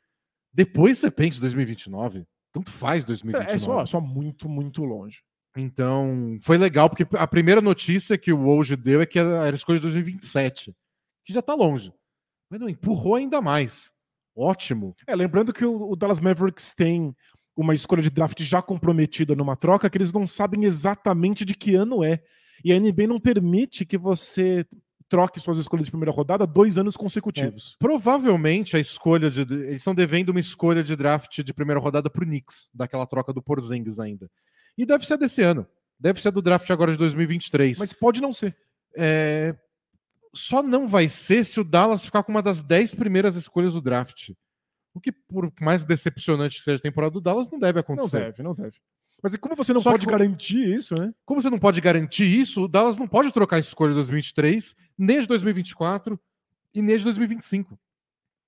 Depois 0.54 0.98
você 0.98 1.12
pensa 1.12 1.38
em 1.38 1.42
2029, 1.42 2.26
tanto 2.52 2.72
faz 2.72 3.04
É, 3.04 3.08
2029. 3.08 3.54
é 3.56 3.60
só, 3.60 3.86
só 3.86 4.02
muito, 4.02 4.50
muito 4.50 4.84
longe. 4.84 5.22
Então, 5.56 6.38
foi 6.42 6.58
legal, 6.58 6.90
porque 6.90 7.08
a 7.18 7.28
primeira 7.28 7.62
notícia 7.62 8.18
que 8.18 8.34
o 8.34 8.40
Woj 8.40 8.76
deu 8.76 9.02
é 9.02 9.06
que 9.06 9.18
era 9.18 9.44
a 9.44 9.50
escolha 9.50 9.78
de 9.78 9.84
2027, 9.84 10.76
que 11.24 11.34
já 11.34 11.42
tá 11.42 11.54
longe. 11.54 11.94
Mas 12.50 12.60
não, 12.60 12.70
empurrou 12.70 13.16
ainda 13.16 13.42
mais. 13.42 13.94
Ótimo. 14.36 14.96
É, 15.08 15.16
lembrando 15.16 15.54
que 15.54 15.66
o, 15.66 15.92
o 15.92 15.96
Dallas 15.96 16.20
Mavericks 16.20 16.74
tem 16.74 17.16
uma 17.56 17.74
escolha 17.74 18.02
de 18.02 18.10
draft 18.10 18.42
já 18.44 18.62
comprometida 18.62 19.34
numa 19.34 19.56
troca 19.56 19.90
que 19.90 19.98
eles 19.98 20.12
não 20.12 20.28
sabem 20.28 20.66
exatamente 20.66 21.46
de 21.46 21.54
que 21.54 21.74
ano 21.74 22.04
é. 22.04 22.22
E 22.64 22.74
a 22.74 22.80
NBA 22.80 23.08
não 23.08 23.20
permite 23.20 23.86
que 23.86 23.98
você 23.98 24.66
troque 25.08 25.40
suas 25.40 25.58
escolhas 25.58 25.86
de 25.86 25.92
primeira 25.92 26.12
rodada 26.12 26.46
dois 26.46 26.78
anos 26.78 26.98
consecutivos. 26.98 27.76
Provavelmente 27.80 28.76
a 28.76 28.80
escolha 28.80 29.30
de. 29.30 29.42
Eles 29.42 29.78
estão 29.78 29.96
devendo 29.96 30.30
uma 30.30 30.40
escolha 30.40 30.84
de 30.84 30.96
draft 30.96 31.42
de 31.42 31.54
primeira 31.54 31.80
rodada 31.80 32.10
pro 32.10 32.26
Knicks, 32.26 32.70
daquela 32.74 33.06
troca 33.06 33.32
do 33.32 33.42
Porzingis 33.42 34.00
ainda. 34.00 34.30
E 34.78 34.86
deve 34.86 35.06
ser 35.06 35.18
desse 35.18 35.42
ano. 35.42 35.68
Deve 36.00 36.22
ser 36.22 36.32
do 36.32 36.42
draft 36.42 36.70
agora 36.70 36.92
de 36.92 36.98
2023. 36.98 37.78
Mas 37.80 37.94
pode 37.94 38.22
não 38.22 38.32
ser. 38.34 38.56
É, 38.96 39.56
Só 40.34 40.62
não 40.62 40.88
vai 40.88 41.08
ser 41.08 41.46
se 41.46 41.60
o 41.60 41.64
Dallas 41.64 42.04
ficar 42.06 42.22
com 42.24 42.32
uma 42.32 42.42
das 42.42 42.62
10 42.62 42.96
primeiras 42.96 43.36
escolhas 43.36 43.74
do 43.74 43.82
draft. 43.82 44.32
O 44.94 45.00
que, 45.00 45.12
por 45.12 45.52
mais 45.62 45.84
decepcionante 45.86 46.58
que 46.60 46.64
seja 46.64 46.78
a 46.78 46.82
temporada 46.82 47.12
do 47.12 47.22
Dallas, 47.22 47.50
não 47.50 47.60
deve 47.60 47.76
Não 47.76 47.82
acontecer. 47.82 48.20
deve, 48.20 48.44
não 48.44 48.54
deve. 48.54 48.78
Mas 49.24 49.34
e 49.34 49.38
como 49.38 49.56
você 49.56 49.74
não 49.74 49.82
Só 49.82 49.92
pode 49.92 50.06
que- 50.06 50.12
garantir 50.12 50.74
isso, 50.74 50.94
né? 50.96 51.14
Como 51.26 51.42
você 51.42 51.50
não 51.50 51.58
pode 51.58 51.80
garantir 51.82 52.26
isso, 52.26 52.64
o 52.64 52.68
Dallas 52.68 52.98
não 52.98 53.08
pode 53.08 53.32
trocar 53.34 53.56
a 53.56 53.60
escolha 53.60 53.90
de 53.92 53.96
2023, 53.96 54.76
nem 54.98 55.20
de 55.20 55.28
2024 55.28 56.20
e 56.74 56.82
nem 56.82 56.98
de 56.98 57.04
2025. 57.04 57.80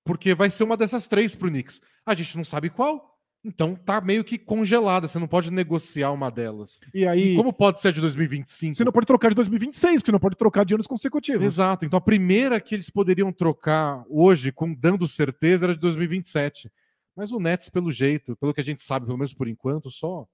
Porque 0.04 0.34
vai 0.34 0.48
ser 0.50 0.64
uma 0.64 0.76
dessas 0.76 1.08
três 1.08 1.34
pro 1.34 1.48
Knicks. 1.50 1.80
A 2.06 2.14
gente 2.14 2.36
não 2.36 2.44
sabe 2.44 2.70
qual. 2.70 3.17
Então 3.44 3.74
tá 3.76 4.00
meio 4.00 4.24
que 4.24 4.36
congelada, 4.36 5.06
você 5.06 5.18
não 5.18 5.28
pode 5.28 5.50
negociar 5.52 6.10
uma 6.10 6.30
delas. 6.30 6.80
E 6.92 7.06
aí 7.06 7.34
E 7.34 7.36
como 7.36 7.52
pode 7.52 7.80
ser 7.80 7.92
de 7.92 8.00
2025? 8.00 8.74
você 8.74 8.84
não 8.84 8.92
pode 8.92 9.06
trocar 9.06 9.28
de 9.28 9.36
2026, 9.36 9.94
porque 10.02 10.06
você 10.06 10.12
não 10.12 10.18
pode 10.18 10.36
trocar 10.36 10.64
de 10.64 10.74
anos 10.74 10.86
consecutivos. 10.86 11.44
Exato. 11.44 11.84
Então 11.84 11.96
a 11.96 12.00
primeira 12.00 12.60
que 12.60 12.74
eles 12.74 12.90
poderiam 12.90 13.32
trocar 13.32 14.04
hoje, 14.08 14.50
com 14.50 14.74
dando 14.74 15.06
certeza, 15.06 15.66
era 15.66 15.74
de 15.74 15.80
2027. 15.80 16.70
Mas 17.16 17.30
o 17.32 17.38
Nets, 17.40 17.68
pelo 17.68 17.90
jeito, 17.92 18.36
pelo 18.36 18.52
que 18.52 18.60
a 18.60 18.64
gente 18.64 18.82
sabe, 18.82 19.06
pelo 19.06 19.18
menos 19.18 19.32
por 19.32 19.48
enquanto, 19.48 19.90
só. 19.90 20.26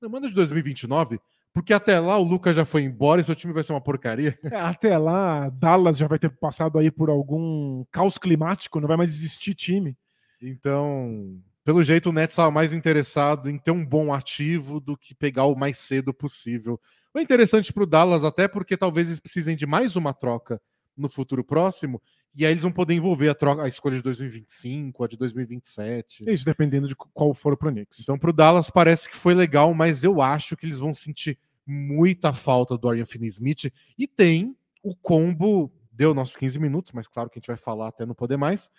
Não, 0.00 0.08
manda 0.08 0.28
de 0.28 0.34
2029, 0.34 1.18
porque 1.52 1.72
até 1.72 1.98
lá 1.98 2.16
o 2.18 2.22
Lucas 2.22 2.56
já 2.56 2.64
foi 2.64 2.82
embora 2.82 3.20
e 3.20 3.24
seu 3.24 3.34
time 3.34 3.52
vai 3.52 3.62
ser 3.62 3.72
uma 3.72 3.80
porcaria. 3.80 4.38
É, 4.44 4.56
Até 4.56 4.96
lá, 4.96 5.48
Dallas 5.50 5.98
já 5.98 6.06
vai 6.06 6.18
ter 6.18 6.30
passado 6.30 6.78
aí 6.78 6.90
por 6.90 7.10
algum 7.10 7.84
caos 7.90 8.16
climático, 8.16 8.80
não 8.80 8.88
vai 8.88 8.96
mais 8.96 9.10
existir 9.10 9.54
time. 9.54 9.96
Então, 10.40 11.38
pelo 11.64 11.82
jeito, 11.82 12.08
o 12.08 12.12
Nets 12.12 12.32
estava 12.32 12.50
mais 12.50 12.72
interessado 12.72 13.50
em 13.50 13.58
ter 13.58 13.70
um 13.70 13.84
bom 13.84 14.12
ativo 14.12 14.80
do 14.80 14.96
que 14.96 15.14
pegar 15.14 15.44
o 15.44 15.54
mais 15.54 15.78
cedo 15.78 16.12
possível. 16.12 16.80
O 17.14 17.20
interessante 17.20 17.72
para 17.72 17.82
o 17.82 17.86
Dallas, 17.86 18.24
até 18.24 18.48
porque 18.48 18.76
talvez 18.76 19.08
eles 19.08 19.20
precisem 19.20 19.56
de 19.56 19.66
mais 19.66 19.96
uma 19.96 20.14
troca 20.14 20.60
no 20.96 21.08
futuro 21.08 21.42
próximo, 21.42 22.00
e 22.34 22.46
aí 22.46 22.52
eles 22.52 22.62
vão 22.62 22.70
poder 22.70 22.94
envolver 22.94 23.28
a, 23.28 23.34
troca, 23.34 23.62
a 23.62 23.68
escolha 23.68 23.96
de 23.96 24.02
2025, 24.02 25.02
a 25.02 25.08
de 25.08 25.16
2027. 25.16 26.30
Isso 26.30 26.44
dependendo 26.44 26.86
de 26.86 26.94
qual 26.94 27.34
for 27.34 27.56
pro 27.56 27.70
Knicks. 27.70 28.00
Então, 28.00 28.18
para 28.18 28.30
o 28.30 28.32
Dallas 28.32 28.70
parece 28.70 29.08
que 29.08 29.16
foi 29.16 29.34
legal, 29.34 29.74
mas 29.74 30.04
eu 30.04 30.22
acho 30.22 30.56
que 30.56 30.66
eles 30.66 30.78
vão 30.78 30.94
sentir 30.94 31.38
muita 31.66 32.32
falta 32.32 32.74
do 32.74 32.80
Dorian 32.80 33.04
Finney-Smith. 33.04 33.72
E 33.98 34.06
tem 34.06 34.56
o 34.82 34.94
combo, 34.94 35.72
deu 35.90 36.14
nossos 36.14 36.36
15 36.36 36.58
minutos, 36.58 36.92
mas 36.92 37.08
claro 37.08 37.28
que 37.28 37.38
a 37.38 37.40
gente 37.40 37.48
vai 37.48 37.56
falar 37.56 37.88
até 37.88 38.06
não 38.06 38.14
poder 38.14 38.36
mais. 38.36 38.70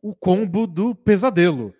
O 0.00 0.14
combo 0.14 0.66
do 0.66 0.94
pesadelo, 0.94 1.74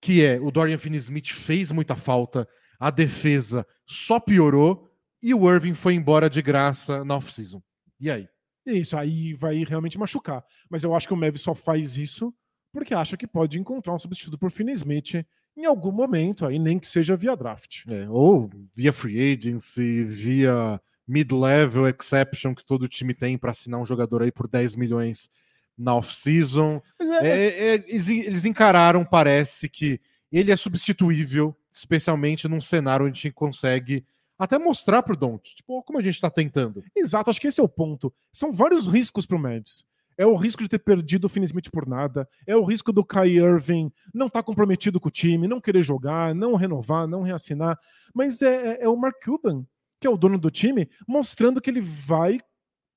que 0.00 0.24
é 0.24 0.40
o 0.40 0.50
Dorian 0.50 0.78
Finney-Smith 0.78 1.32
fez 1.32 1.72
muita 1.72 1.96
falta, 1.96 2.48
a 2.78 2.90
defesa 2.90 3.66
só 3.86 4.20
piorou 4.20 4.90
e 5.22 5.34
o 5.34 5.50
Irving 5.50 5.74
foi 5.74 5.94
embora 5.94 6.28
de 6.28 6.42
graça 6.42 7.04
na 7.04 7.16
off-season. 7.16 7.62
E 7.98 8.10
aí? 8.10 8.28
Isso 8.66 8.96
aí 8.96 9.34
vai 9.34 9.64
realmente 9.64 9.98
machucar. 9.98 10.44
Mas 10.70 10.84
eu 10.84 10.94
acho 10.94 11.06
que 11.06 11.14
o 11.14 11.16
Mavis 11.16 11.42
só 11.42 11.54
faz 11.54 11.96
isso 11.96 12.32
porque 12.72 12.92
acha 12.92 13.16
que 13.16 13.26
pode 13.26 13.58
encontrar 13.58 13.94
um 13.94 13.98
substituto 13.98 14.38
por 14.38 14.50
Finney 14.50 14.74
Smith 14.74 15.24
em 15.56 15.64
algum 15.64 15.92
momento, 15.92 16.44
aí 16.44 16.58
nem 16.58 16.78
que 16.78 16.88
seja 16.88 17.16
via 17.16 17.36
draft. 17.36 17.84
É, 17.88 18.08
ou 18.08 18.50
via 18.74 18.92
free 18.92 19.32
agency, 19.32 20.04
via 20.04 20.80
mid-level 21.06 21.86
exception 21.88 22.54
que 22.54 22.64
todo 22.64 22.88
time 22.88 23.14
tem 23.14 23.38
para 23.38 23.52
assinar 23.52 23.80
um 23.80 23.86
jogador 23.86 24.22
aí 24.22 24.32
por 24.32 24.48
10 24.48 24.74
milhões 24.74 25.28
na 25.76 25.94
off-season. 25.94 26.80
Mas 26.98 27.10
é- 27.22 27.26
É, 27.26 27.48
é, 27.48 27.74
eles, 27.88 28.08
eles 28.08 28.44
encararam, 28.44 29.04
parece 29.04 29.68
que 29.68 30.00
ele 30.30 30.50
é 30.50 30.56
substituível, 30.56 31.56
especialmente 31.70 32.48
num 32.48 32.60
cenário 32.60 33.06
onde 33.06 33.18
a 33.18 33.22
gente 33.22 33.32
consegue 33.32 34.04
até 34.38 34.58
mostrar 34.58 35.02
pro 35.02 35.16
Don't, 35.16 35.54
tipo, 35.54 35.82
como 35.84 35.98
a 35.98 36.02
gente 36.02 36.20
tá 36.20 36.28
tentando. 36.28 36.82
Exato, 36.96 37.30
acho 37.30 37.40
que 37.40 37.46
esse 37.46 37.60
é 37.60 37.64
o 37.64 37.68
ponto. 37.68 38.12
São 38.32 38.52
vários 38.52 38.86
riscos 38.86 39.26
pro 39.26 39.38
Mavs. 39.38 39.84
É 40.16 40.26
o 40.26 40.36
risco 40.36 40.62
de 40.62 40.68
ter 40.68 40.78
perdido 40.78 41.24
o 41.24 41.28
Finney 41.28 41.46
Smith 41.46 41.70
por 41.70 41.86
nada. 41.86 42.28
É 42.46 42.56
o 42.56 42.64
risco 42.64 42.92
do 42.92 43.04
Kai 43.04 43.30
Irving 43.30 43.92
não 44.12 44.26
estar 44.26 44.40
tá 44.40 44.44
comprometido 44.44 45.00
com 45.00 45.08
o 45.08 45.10
time, 45.10 45.48
não 45.48 45.60
querer 45.60 45.82
jogar, 45.82 46.34
não 46.34 46.54
renovar, 46.54 47.06
não 47.06 47.22
reassinar. 47.22 47.78
Mas 48.12 48.40
é, 48.42 48.72
é, 48.74 48.84
é 48.84 48.88
o 48.88 48.96
Mark 48.96 49.16
Cuban, 49.24 49.64
que 50.00 50.06
é 50.06 50.10
o 50.10 50.16
dono 50.16 50.38
do 50.38 50.50
time, 50.50 50.88
mostrando 51.06 51.60
que 51.60 51.68
ele 51.70 51.80
vai 51.80 52.38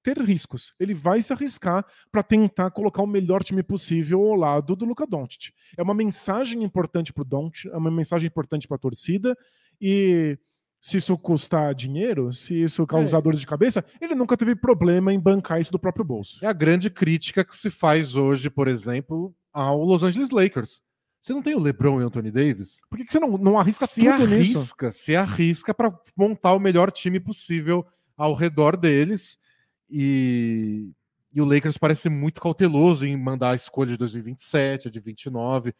ter 0.07 0.17
riscos. 0.19 0.73
Ele 0.79 0.93
vai 0.93 1.21
se 1.21 1.33
arriscar 1.33 1.85
para 2.09 2.23
tentar 2.23 2.71
colocar 2.71 3.01
o 3.01 3.07
melhor 3.07 3.43
time 3.43 3.61
possível 3.61 4.21
ao 4.21 4.35
lado 4.35 4.73
do 4.73 4.85
Luca 4.85 5.05
Doncic. 5.05 5.51
É 5.77 5.83
uma 5.83 5.93
mensagem 5.93 6.63
importante 6.63 7.11
para 7.11 7.23
o 7.23 7.25
Doncic, 7.25 7.65
é 7.65 7.75
uma 7.75 7.91
mensagem 7.91 8.27
importante 8.27 8.69
para 8.69 8.75
a 8.75 8.79
torcida 8.79 9.37
e 9.81 10.37
se 10.79 10.95
isso 10.95 11.17
custar 11.17 11.75
dinheiro, 11.75 12.31
se 12.31 12.55
isso 12.63 12.87
causar 12.87 13.17
é. 13.17 13.21
dores 13.21 13.41
de 13.41 13.45
cabeça, 13.45 13.83
ele 13.99 14.15
nunca 14.15 14.37
teve 14.37 14.55
problema 14.55 15.11
em 15.11 15.19
bancar 15.19 15.59
isso 15.59 15.73
do 15.73 15.79
próprio 15.79 16.05
bolso. 16.05 16.39
É 16.45 16.47
a 16.47 16.53
grande 16.53 16.89
crítica 16.89 17.43
que 17.43 17.55
se 17.55 17.69
faz 17.69 18.15
hoje, 18.15 18.49
por 18.49 18.69
exemplo, 18.69 19.35
ao 19.51 19.83
Los 19.83 20.03
Angeles 20.03 20.29
Lakers. 20.29 20.81
Você 21.19 21.33
não 21.33 21.41
tem 21.41 21.55
o 21.55 21.59
LeBron 21.59 21.99
e 21.99 22.03
o 22.05 22.07
Anthony 22.07 22.31
Davis? 22.31 22.79
Por 22.89 22.97
que, 22.97 23.03
que 23.03 23.11
você 23.11 23.19
não, 23.19 23.37
não 23.37 23.59
arrisca 23.59 23.85
se 23.85 23.99
tudo 23.99 24.23
arrisca, 24.23 24.87
nisso? 24.87 24.97
Se 24.97 25.15
arrisca 25.17 25.73
para 25.73 25.91
montar 26.15 26.53
o 26.53 26.59
melhor 26.59 26.91
time 26.91 27.19
possível 27.19 27.85
ao 28.15 28.33
redor 28.33 28.77
deles. 28.77 29.37
E, 29.89 30.91
e 31.33 31.41
o 31.41 31.45
Lakers 31.45 31.77
parece 31.77 32.09
muito 32.09 32.41
cauteloso 32.41 33.05
em 33.05 33.15
mandar 33.15 33.51
a 33.51 33.55
escolha 33.55 33.91
de 33.91 33.97
2027, 33.97 34.89
de 34.89 34.99
29. 34.99 35.73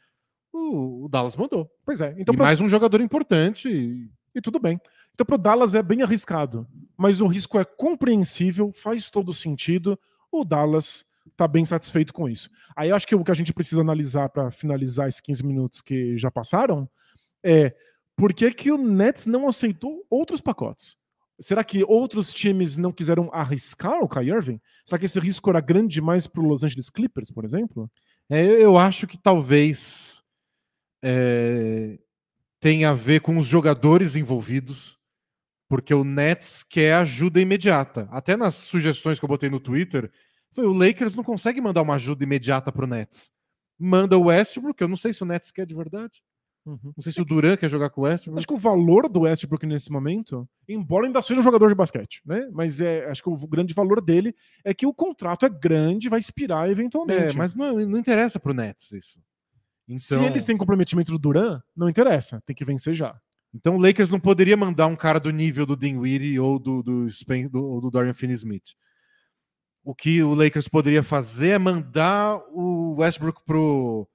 O, 0.51 1.05
o 1.05 1.09
Dallas 1.09 1.35
mandou. 1.35 1.69
Pois 1.85 2.01
é. 2.01 2.15
Então, 2.17 2.33
e 2.33 2.37
mais 2.37 2.61
um 2.61 2.69
jogador 2.69 3.01
importante. 3.01 3.69
E 3.69 4.09
e 4.37 4.41
tudo 4.41 4.59
bem. 4.59 4.79
Então, 5.13 5.25
para 5.25 5.35
o 5.35 5.39
Dallas 5.39 5.73
é 5.73 5.81
bem 5.81 6.03
arriscado, 6.03 6.67
mas 6.95 7.21
o 7.21 7.27
risco 7.27 7.59
é 7.59 7.65
compreensível, 7.65 8.71
faz 8.71 9.09
todo 9.09 9.33
sentido. 9.33 9.99
O 10.31 10.45
Dallas 10.45 11.05
está 11.25 11.47
bem 11.47 11.65
satisfeito 11.65 12.13
com 12.13 12.29
isso. 12.29 12.49
Aí 12.75 12.91
acho 12.91 13.07
que 13.07 13.15
o 13.15 13.23
que 13.23 13.31
a 13.31 13.33
gente 13.33 13.51
precisa 13.51 13.81
analisar 13.81 14.29
para 14.29 14.51
finalizar 14.51 15.07
esses 15.07 15.19
15 15.21 15.43
minutos 15.43 15.81
que 15.81 16.17
já 16.17 16.29
passaram 16.29 16.87
é 17.43 17.75
por 18.15 18.31
que, 18.31 18.51
que 18.51 18.71
o 18.71 18.77
Nets 18.77 19.25
não 19.25 19.47
aceitou 19.47 20.05
outros 20.09 20.39
pacotes? 20.39 20.95
Será 21.39 21.63
que 21.63 21.83
outros 21.83 22.33
times 22.33 22.77
não 22.77 22.91
quiseram 22.91 23.29
arriscar 23.31 23.99
o 23.99 24.07
Kai 24.07 24.29
Irving? 24.29 24.59
Será 24.83 24.97
que 24.97 25.05
esse 25.05 25.19
risco 25.19 25.49
era 25.49 25.61
grande 25.61 25.93
demais 25.93 26.25
para 26.25 26.41
o 26.41 26.45
Los 26.47 26.63
Angeles 26.63 26.89
Clippers, 26.89 27.31
por 27.31 27.45
exemplo? 27.45 27.89
É, 28.29 28.43
eu 28.43 28.77
acho 28.77 29.05
que 29.05 29.17
talvez 29.17 30.23
é, 31.03 31.99
tem 32.59 32.85
a 32.85 32.93
ver 32.93 33.21
com 33.21 33.37
os 33.37 33.47
jogadores 33.47 34.15
envolvidos, 34.15 34.97
porque 35.69 35.93
o 35.93 36.03
Nets 36.03 36.63
quer 36.63 36.95
ajuda 36.95 37.39
imediata. 37.39 38.07
Até 38.11 38.35
nas 38.35 38.55
sugestões 38.55 39.19
que 39.19 39.25
eu 39.25 39.29
botei 39.29 39.49
no 39.49 39.59
Twitter, 39.59 40.11
foi 40.51 40.65
o 40.65 40.73
Lakers 40.73 41.15
não 41.15 41.23
consegue 41.23 41.61
mandar 41.61 41.83
uma 41.83 41.95
ajuda 41.95 42.23
imediata 42.23 42.71
para 42.71 42.85
o 42.85 42.87
Nets. 42.87 43.31
Manda 43.77 44.17
o 44.17 44.23
Westbrook, 44.25 44.81
eu 44.81 44.87
não 44.87 44.97
sei 44.97 45.13
se 45.13 45.21
o 45.21 45.25
Nets 45.25 45.51
quer 45.51 45.67
de 45.67 45.75
verdade. 45.75 46.23
Uhum. 46.67 46.91
Não 46.97 47.01
sei 47.01 47.13
se 47.13 47.21
o 47.21 47.25
Duran 47.25 47.55
quer 47.55 47.69
jogar 47.69 47.89
com 47.89 48.01
o 48.01 48.03
Westbrook. 48.03 48.37
Acho 48.37 48.47
que 48.47 48.53
o 48.53 48.57
valor 48.57 49.07
do 49.07 49.21
Westbrook 49.21 49.65
nesse 49.65 49.89
momento, 49.89 50.47
embora 50.67 51.07
ainda 51.07 51.21
seja 51.21 51.39
um 51.39 51.43
jogador 51.43 51.69
de 51.69 51.75
basquete, 51.75 52.21
né? 52.25 52.49
Mas 52.51 52.81
é, 52.81 53.09
acho 53.09 53.23
que 53.23 53.29
o 53.29 53.37
grande 53.47 53.73
valor 53.73 54.01
dele 54.01 54.35
é 54.65 54.73
que 54.73 54.85
o 54.85 54.93
contrato 54.93 55.45
é 55.45 55.49
grande, 55.49 56.09
vai 56.09 56.19
expirar 56.19 56.69
eventualmente. 56.69 57.35
É, 57.35 57.37
mas 57.37 57.55
não, 57.55 57.73
não 57.85 57.97
interessa 57.97 58.37
pro 58.37 58.53
Nets 58.53 58.91
isso. 58.91 59.21
Então... 59.87 59.97
Se 60.19 60.25
eles 60.25 60.43
têm 60.43 60.57
comprometimento 60.57 61.09
do 61.09 61.17
Duran, 61.17 61.61
não 61.73 61.87
interessa, 61.87 62.43
tem 62.45 62.53
que 62.53 62.65
vencer 62.65 62.93
já. 62.93 63.17
Então 63.53 63.77
o 63.77 63.81
Lakers 63.81 64.09
não 64.09 64.19
poderia 64.19 64.57
mandar 64.57 64.87
um 64.87 64.95
cara 64.95 65.21
do 65.21 65.31
nível 65.31 65.65
do 65.65 65.77
Dinwiddie 65.77 66.37
ou 66.37 66.59
do, 66.59 66.83
do, 66.83 67.09
Spain, 67.09 67.45
do, 67.45 67.63
ou 67.63 67.79
do 67.79 67.89
Dorian 67.89 68.13
Finney-Smith. 68.13 68.75
O 69.85 69.95
que 69.95 70.21
o 70.21 70.33
Lakers 70.33 70.67
poderia 70.67 71.01
fazer 71.01 71.51
é 71.51 71.57
mandar 71.57 72.37
o 72.51 72.95
Westbrook 72.99 73.41
pro, 73.45 74.05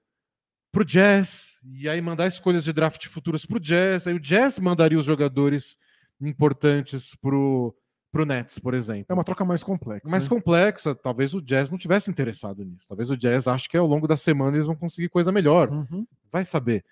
pro 0.72 0.84
Jazz 0.84 1.60
e 1.62 1.88
aí 1.88 2.00
mandar 2.00 2.26
escolhas 2.26 2.64
de 2.64 2.72
draft 2.72 3.06
futuras 3.06 3.44
pro 3.44 3.60
Jazz. 3.60 4.06
Aí 4.06 4.14
o 4.14 4.20
Jazz 4.20 4.58
mandaria 4.58 4.98
os 4.98 5.04
jogadores 5.04 5.76
importantes 6.20 7.14
pro, 7.14 7.76
para 8.10 8.22
o 8.22 8.24
Nets, 8.24 8.58
por 8.58 8.72
exemplo. 8.72 9.06
É 9.08 9.14
uma 9.14 9.22
troca 9.22 9.44
mais 9.44 9.62
complexa. 9.62 10.10
Mais 10.10 10.24
né? 10.24 10.30
complexa. 10.30 10.94
Talvez 10.94 11.34
o 11.34 11.42
Jazz 11.42 11.70
não 11.70 11.78
tivesse 11.78 12.10
interessado 12.10 12.64
nisso. 12.64 12.88
Talvez 12.88 13.10
o 13.10 13.16
Jazz 13.16 13.46
ache 13.46 13.68
que 13.68 13.76
ao 13.76 13.86
longo 13.86 14.08
da 14.08 14.16
semana 14.16 14.56
eles 14.56 14.66
vão 14.66 14.74
conseguir 14.74 15.10
coisa 15.10 15.30
melhor. 15.30 15.70
Uhum. 15.70 16.06
Vai 16.30 16.44
saber. 16.44 16.84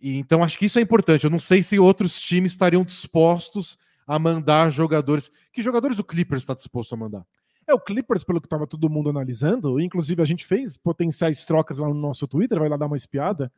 E, 0.00 0.18
então 0.18 0.42
acho 0.42 0.58
que 0.58 0.66
isso 0.66 0.78
é 0.78 0.82
importante. 0.82 1.24
Eu 1.24 1.30
não 1.30 1.38
sei 1.38 1.62
se 1.62 1.78
outros 1.78 2.20
times 2.20 2.52
estariam 2.52 2.84
dispostos 2.84 3.78
a 4.06 4.18
mandar 4.18 4.70
jogadores. 4.70 5.30
Que 5.50 5.62
jogadores 5.62 5.98
o 5.98 6.04
Clippers 6.04 6.42
está 6.42 6.54
disposto 6.54 6.94
a 6.94 6.98
mandar? 6.98 7.26
É, 7.66 7.74
o 7.74 7.80
Clippers, 7.80 8.24
pelo 8.24 8.40
que 8.40 8.46
estava 8.46 8.66
todo 8.66 8.90
mundo 8.90 9.08
analisando, 9.08 9.80
inclusive 9.80 10.20
a 10.20 10.24
gente 10.24 10.44
fez 10.44 10.76
potenciais 10.76 11.44
trocas 11.44 11.78
lá 11.78 11.88
no 11.88 11.94
nosso 11.94 12.26
Twitter, 12.26 12.58
vai 12.58 12.68
lá 12.68 12.76
dar 12.76 12.86
uma 12.86 12.96
espiada. 12.96 13.50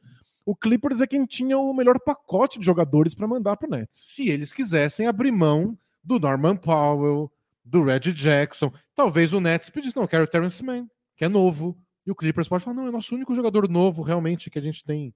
O 0.45 0.55
Clippers 0.55 1.01
é 1.01 1.07
quem 1.07 1.27
tinha 1.27 1.59
o 1.59 1.75
melhor 1.75 1.99
pacote 1.99 2.59
de 2.59 2.65
jogadores 2.65 3.15
para 3.15 3.27
mandar 3.27 3.57
para 3.57 3.67
o 3.67 3.71
Nets. 3.71 4.05
Se 4.07 4.29
eles 4.29 4.53
quisessem 4.53 5.09
abrir 5.09 5.33
mão 5.33 5.77
do 6.05 6.21
Norman 6.21 6.57
Powell, 6.57 7.31
do 7.67 7.83
Red 7.83 8.13
Jackson. 8.13 8.73
Talvez 8.95 9.33
o 9.33 9.41
Nets 9.41 9.69
pedisse, 9.69 9.97
não, 9.97 10.05
eu 10.05 10.09
quero 10.09 10.25
o 10.25 10.29
Terrence 10.29 10.65
Mann, 10.65 10.87
que 11.17 11.25
é 11.25 11.29
novo. 11.29 11.77
E 12.07 12.11
o 12.11 12.15
Clippers 12.15 12.49
pode 12.49 12.63
falar, 12.63 12.77
não, 12.77 12.87
é 12.87 12.91
nosso 12.93 13.15
único 13.15 13.35
jogador 13.35 13.69
novo 13.69 14.03
realmente 14.03 14.49
que 14.49 14.59
a 14.59 14.63
gente 14.63 14.85
tem 14.85 15.13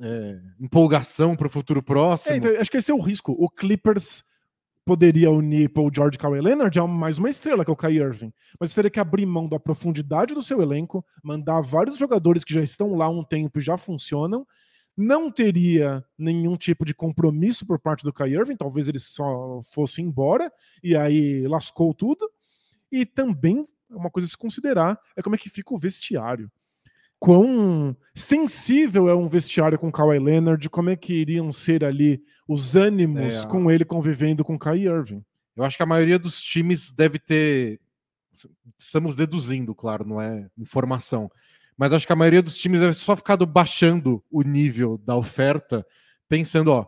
é, 0.00 0.40
empolgação 0.60 1.34
para 1.34 1.48
o 1.48 1.50
futuro 1.50 1.82
próximo. 1.82 2.34
É, 2.34 2.38
então, 2.38 2.60
acho 2.60 2.70
que 2.70 2.76
esse 2.76 2.92
é 2.92 2.94
o 2.94 3.00
risco. 3.00 3.32
O 3.36 3.50
Clippers 3.50 4.22
poderia 4.84 5.30
unir 5.30 5.68
Paul 5.68 5.90
George 5.94 6.18
Kawhi 6.18 6.40
Leonard 6.40 6.78
a 6.78 6.86
mais 6.86 7.18
uma 7.18 7.28
estrela, 7.28 7.64
que 7.64 7.70
é 7.70 7.74
o 7.74 7.76
Kai 7.76 7.94
Irving. 7.94 8.32
Mas 8.58 8.74
teria 8.74 8.90
que 8.90 9.00
abrir 9.00 9.26
mão 9.26 9.48
da 9.48 9.58
profundidade 9.58 10.34
do 10.34 10.42
seu 10.42 10.60
elenco, 10.60 11.04
mandar 11.22 11.60
vários 11.60 11.96
jogadores 11.96 12.44
que 12.44 12.54
já 12.54 12.62
estão 12.62 12.94
lá 12.94 13.06
há 13.06 13.10
um 13.10 13.24
tempo 13.24 13.58
e 13.58 13.62
já 13.62 13.76
funcionam, 13.76 14.46
não 14.96 15.30
teria 15.30 16.04
nenhum 16.18 16.56
tipo 16.56 16.84
de 16.84 16.94
compromisso 16.94 17.66
por 17.66 17.78
parte 17.78 18.04
do 18.04 18.12
Kai 18.12 18.30
Irving, 18.30 18.56
talvez 18.56 18.88
ele 18.88 18.98
só 18.98 19.60
fosse 19.62 20.02
embora 20.02 20.52
e 20.82 20.96
aí 20.96 21.46
lascou 21.46 21.94
tudo. 21.94 22.30
E 22.90 23.06
também 23.06 23.66
uma 23.88 24.10
coisa 24.10 24.26
a 24.26 24.28
se 24.28 24.36
considerar 24.36 24.98
é 25.16 25.22
como 25.22 25.34
é 25.34 25.38
que 25.38 25.48
fica 25.48 25.74
o 25.74 25.78
vestiário. 25.78 26.50
Quão 27.22 27.96
sensível 28.14 29.08
é 29.08 29.14
um 29.14 29.28
vestiário 29.28 29.78
com 29.78 29.92
Kawhi 29.92 30.18
Leonard, 30.18 30.68
como 30.68 30.90
é 30.90 30.96
que 30.96 31.14
iriam 31.14 31.52
ser 31.52 31.84
ali 31.84 32.20
os 32.48 32.74
ânimos 32.74 33.44
é, 33.44 33.46
com 33.46 33.70
ele 33.70 33.84
convivendo 33.84 34.44
com 34.44 34.58
Kai 34.58 34.86
Irving. 34.86 35.24
Eu 35.54 35.62
acho 35.62 35.76
que 35.76 35.82
a 35.82 35.86
maioria 35.86 36.18
dos 36.18 36.42
times 36.42 36.92
deve 36.92 37.18
ter. 37.18 37.80
Estamos 38.76 39.14
deduzindo, 39.14 39.74
claro, 39.74 40.04
não 40.04 40.20
é 40.20 40.48
informação 40.58 41.30
mas 41.76 41.92
acho 41.92 42.06
que 42.06 42.12
a 42.12 42.16
maioria 42.16 42.42
dos 42.42 42.56
times 42.58 42.80
deve 42.80 42.94
só 42.94 43.16
ficado 43.16 43.46
baixando 43.46 44.22
o 44.30 44.42
nível 44.42 44.98
da 44.98 45.16
oferta, 45.16 45.84
pensando, 46.28 46.70
ó, 46.70 46.86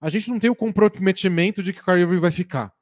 a 0.00 0.10
gente 0.10 0.28
não 0.28 0.38
tem 0.38 0.50
o 0.50 0.54
comprometimento 0.54 1.62
de 1.62 1.72
que 1.72 1.80
o 1.80 1.84
Kyrie 1.84 2.04
vai 2.04 2.30
ficar. 2.30 2.72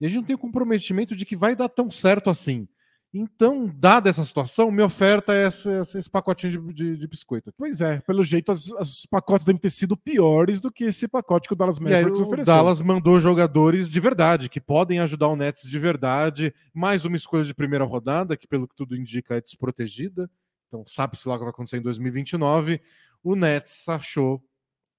E 0.00 0.06
a 0.06 0.08
gente 0.08 0.18
não 0.18 0.24
tem 0.24 0.34
o 0.34 0.38
comprometimento 0.38 1.14
de 1.14 1.24
que 1.24 1.36
vai 1.36 1.54
dar 1.54 1.68
tão 1.68 1.90
certo 1.90 2.28
assim. 2.28 2.66
Então, 3.14 3.66
dada 3.66 4.08
essa 4.08 4.24
situação, 4.24 4.70
minha 4.70 4.86
oferta 4.86 5.34
é 5.34 5.46
esse, 5.46 5.68
esse 5.70 6.08
pacotinho 6.08 6.52
de, 6.52 6.72
de, 6.72 6.96
de, 6.96 7.06
biscoito. 7.06 7.52
Pois 7.58 7.82
é, 7.82 8.00
pelo 8.00 8.22
jeito, 8.22 8.50
as, 8.50 8.68
os 8.68 9.04
pacotes 9.04 9.44
devem 9.44 9.60
ter 9.60 9.68
sido 9.68 9.94
piores 9.98 10.62
do 10.62 10.72
que 10.72 10.84
esse 10.84 11.06
pacote 11.06 11.46
que 11.46 11.52
o 11.52 11.56
Dallas 11.56 11.78
Mavericks 11.78 12.20
aí, 12.20 12.26
ofereceu. 12.26 12.54
O 12.54 12.56
Dallas 12.56 12.80
mandou 12.80 13.20
jogadores 13.20 13.90
de 13.90 14.00
verdade, 14.00 14.48
que 14.48 14.60
podem 14.60 14.98
ajudar 15.00 15.28
o 15.28 15.36
Nets 15.36 15.68
de 15.68 15.78
verdade. 15.78 16.54
Mais 16.72 17.04
uma 17.04 17.16
escolha 17.16 17.44
de 17.44 17.52
primeira 17.52 17.84
rodada, 17.84 18.34
que 18.34 18.48
pelo 18.48 18.66
que 18.66 18.74
tudo 18.74 18.96
indica 18.96 19.36
é 19.36 19.42
desprotegida. 19.42 20.30
Então, 20.68 20.82
sabe-se 20.86 21.28
lá 21.28 21.34
o 21.34 21.38
que 21.38 21.44
vai 21.44 21.50
acontecer 21.50 21.76
em 21.76 21.82
2029. 21.82 22.80
O 23.22 23.36
Nets 23.36 23.86
achou, 23.90 24.42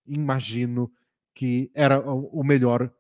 imagino, 0.06 0.92
que 1.34 1.72
era 1.74 2.00
o 2.00 2.44
melhor 2.44 2.94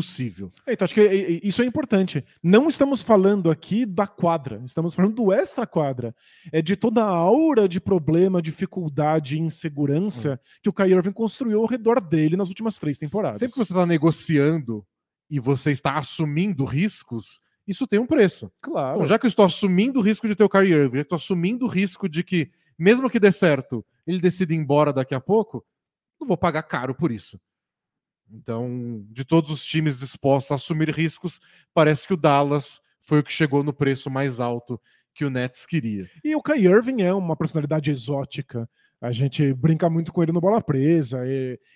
possível. 0.00 0.50
Então, 0.66 0.84
acho 0.84 0.94
que 0.94 1.40
isso 1.42 1.62
é 1.62 1.64
importante. 1.64 2.24
Não 2.42 2.68
estamos 2.68 3.02
falando 3.02 3.50
aqui 3.50 3.84
da 3.84 4.06
quadra, 4.06 4.62
estamos 4.64 4.94
falando 4.94 5.14
do 5.14 5.32
extra-quadra. 5.32 6.14
É 6.52 6.62
de 6.62 6.76
toda 6.76 7.02
a 7.02 7.08
aura 7.08 7.68
de 7.68 7.80
problema, 7.80 8.40
dificuldade, 8.40 9.38
insegurança 9.38 10.34
hum. 10.34 10.48
que 10.62 10.68
o 10.68 10.72
Kyrie 10.72 10.94
Irving 10.94 11.12
construiu 11.12 11.60
ao 11.60 11.66
redor 11.66 12.00
dele 12.00 12.36
nas 12.36 12.48
últimas 12.48 12.78
três 12.78 12.98
temporadas. 12.98 13.38
Sempre 13.38 13.54
que 13.54 13.58
você 13.58 13.72
está 13.72 13.86
negociando 13.86 14.86
e 15.30 15.38
você 15.38 15.72
está 15.72 15.96
assumindo 15.96 16.64
riscos, 16.64 17.40
isso 17.66 17.86
tem 17.86 17.98
um 17.98 18.06
preço. 18.06 18.50
Claro. 18.62 18.96
Então, 18.96 19.06
já 19.06 19.18
que 19.18 19.26
eu 19.26 19.28
estou 19.28 19.44
assumindo 19.44 19.98
o 19.98 20.02
risco 20.02 20.26
de 20.26 20.34
ter 20.34 20.44
o 20.44 20.48
Kyrie 20.48 20.72
Irving, 20.72 21.00
estou 21.00 21.16
assumindo 21.16 21.66
o 21.66 21.68
risco 21.68 22.08
de 22.08 22.24
que, 22.24 22.50
mesmo 22.78 23.10
que 23.10 23.20
dê 23.20 23.30
certo, 23.30 23.84
ele 24.06 24.20
decida 24.20 24.54
ir 24.54 24.56
embora 24.56 24.92
daqui 24.92 25.14
a 25.14 25.20
pouco, 25.20 25.64
não 26.18 26.26
vou 26.26 26.36
pagar 26.36 26.62
caro 26.62 26.94
por 26.94 27.12
isso. 27.12 27.38
Então, 28.32 29.04
de 29.10 29.24
todos 29.24 29.50
os 29.50 29.64
times 29.64 29.98
dispostos 29.98 30.52
a 30.52 30.54
assumir 30.56 30.90
riscos, 30.90 31.40
parece 31.72 32.06
que 32.06 32.14
o 32.14 32.16
Dallas 32.16 32.80
foi 33.00 33.20
o 33.20 33.22
que 33.22 33.32
chegou 33.32 33.62
no 33.62 33.72
preço 33.72 34.10
mais 34.10 34.40
alto 34.40 34.80
que 35.14 35.24
o 35.24 35.30
Nets 35.30 35.66
queria. 35.66 36.08
E 36.22 36.34
o 36.36 36.42
Kyrie 36.42 36.66
Irving 36.66 37.02
é 37.02 37.12
uma 37.12 37.36
personalidade 37.36 37.90
exótica. 37.90 38.68
A 39.00 39.10
gente 39.10 39.52
brinca 39.54 39.88
muito 39.88 40.12
com 40.12 40.22
ele 40.22 40.32
no 40.32 40.40
bola 40.40 40.60
presa, 40.60 41.20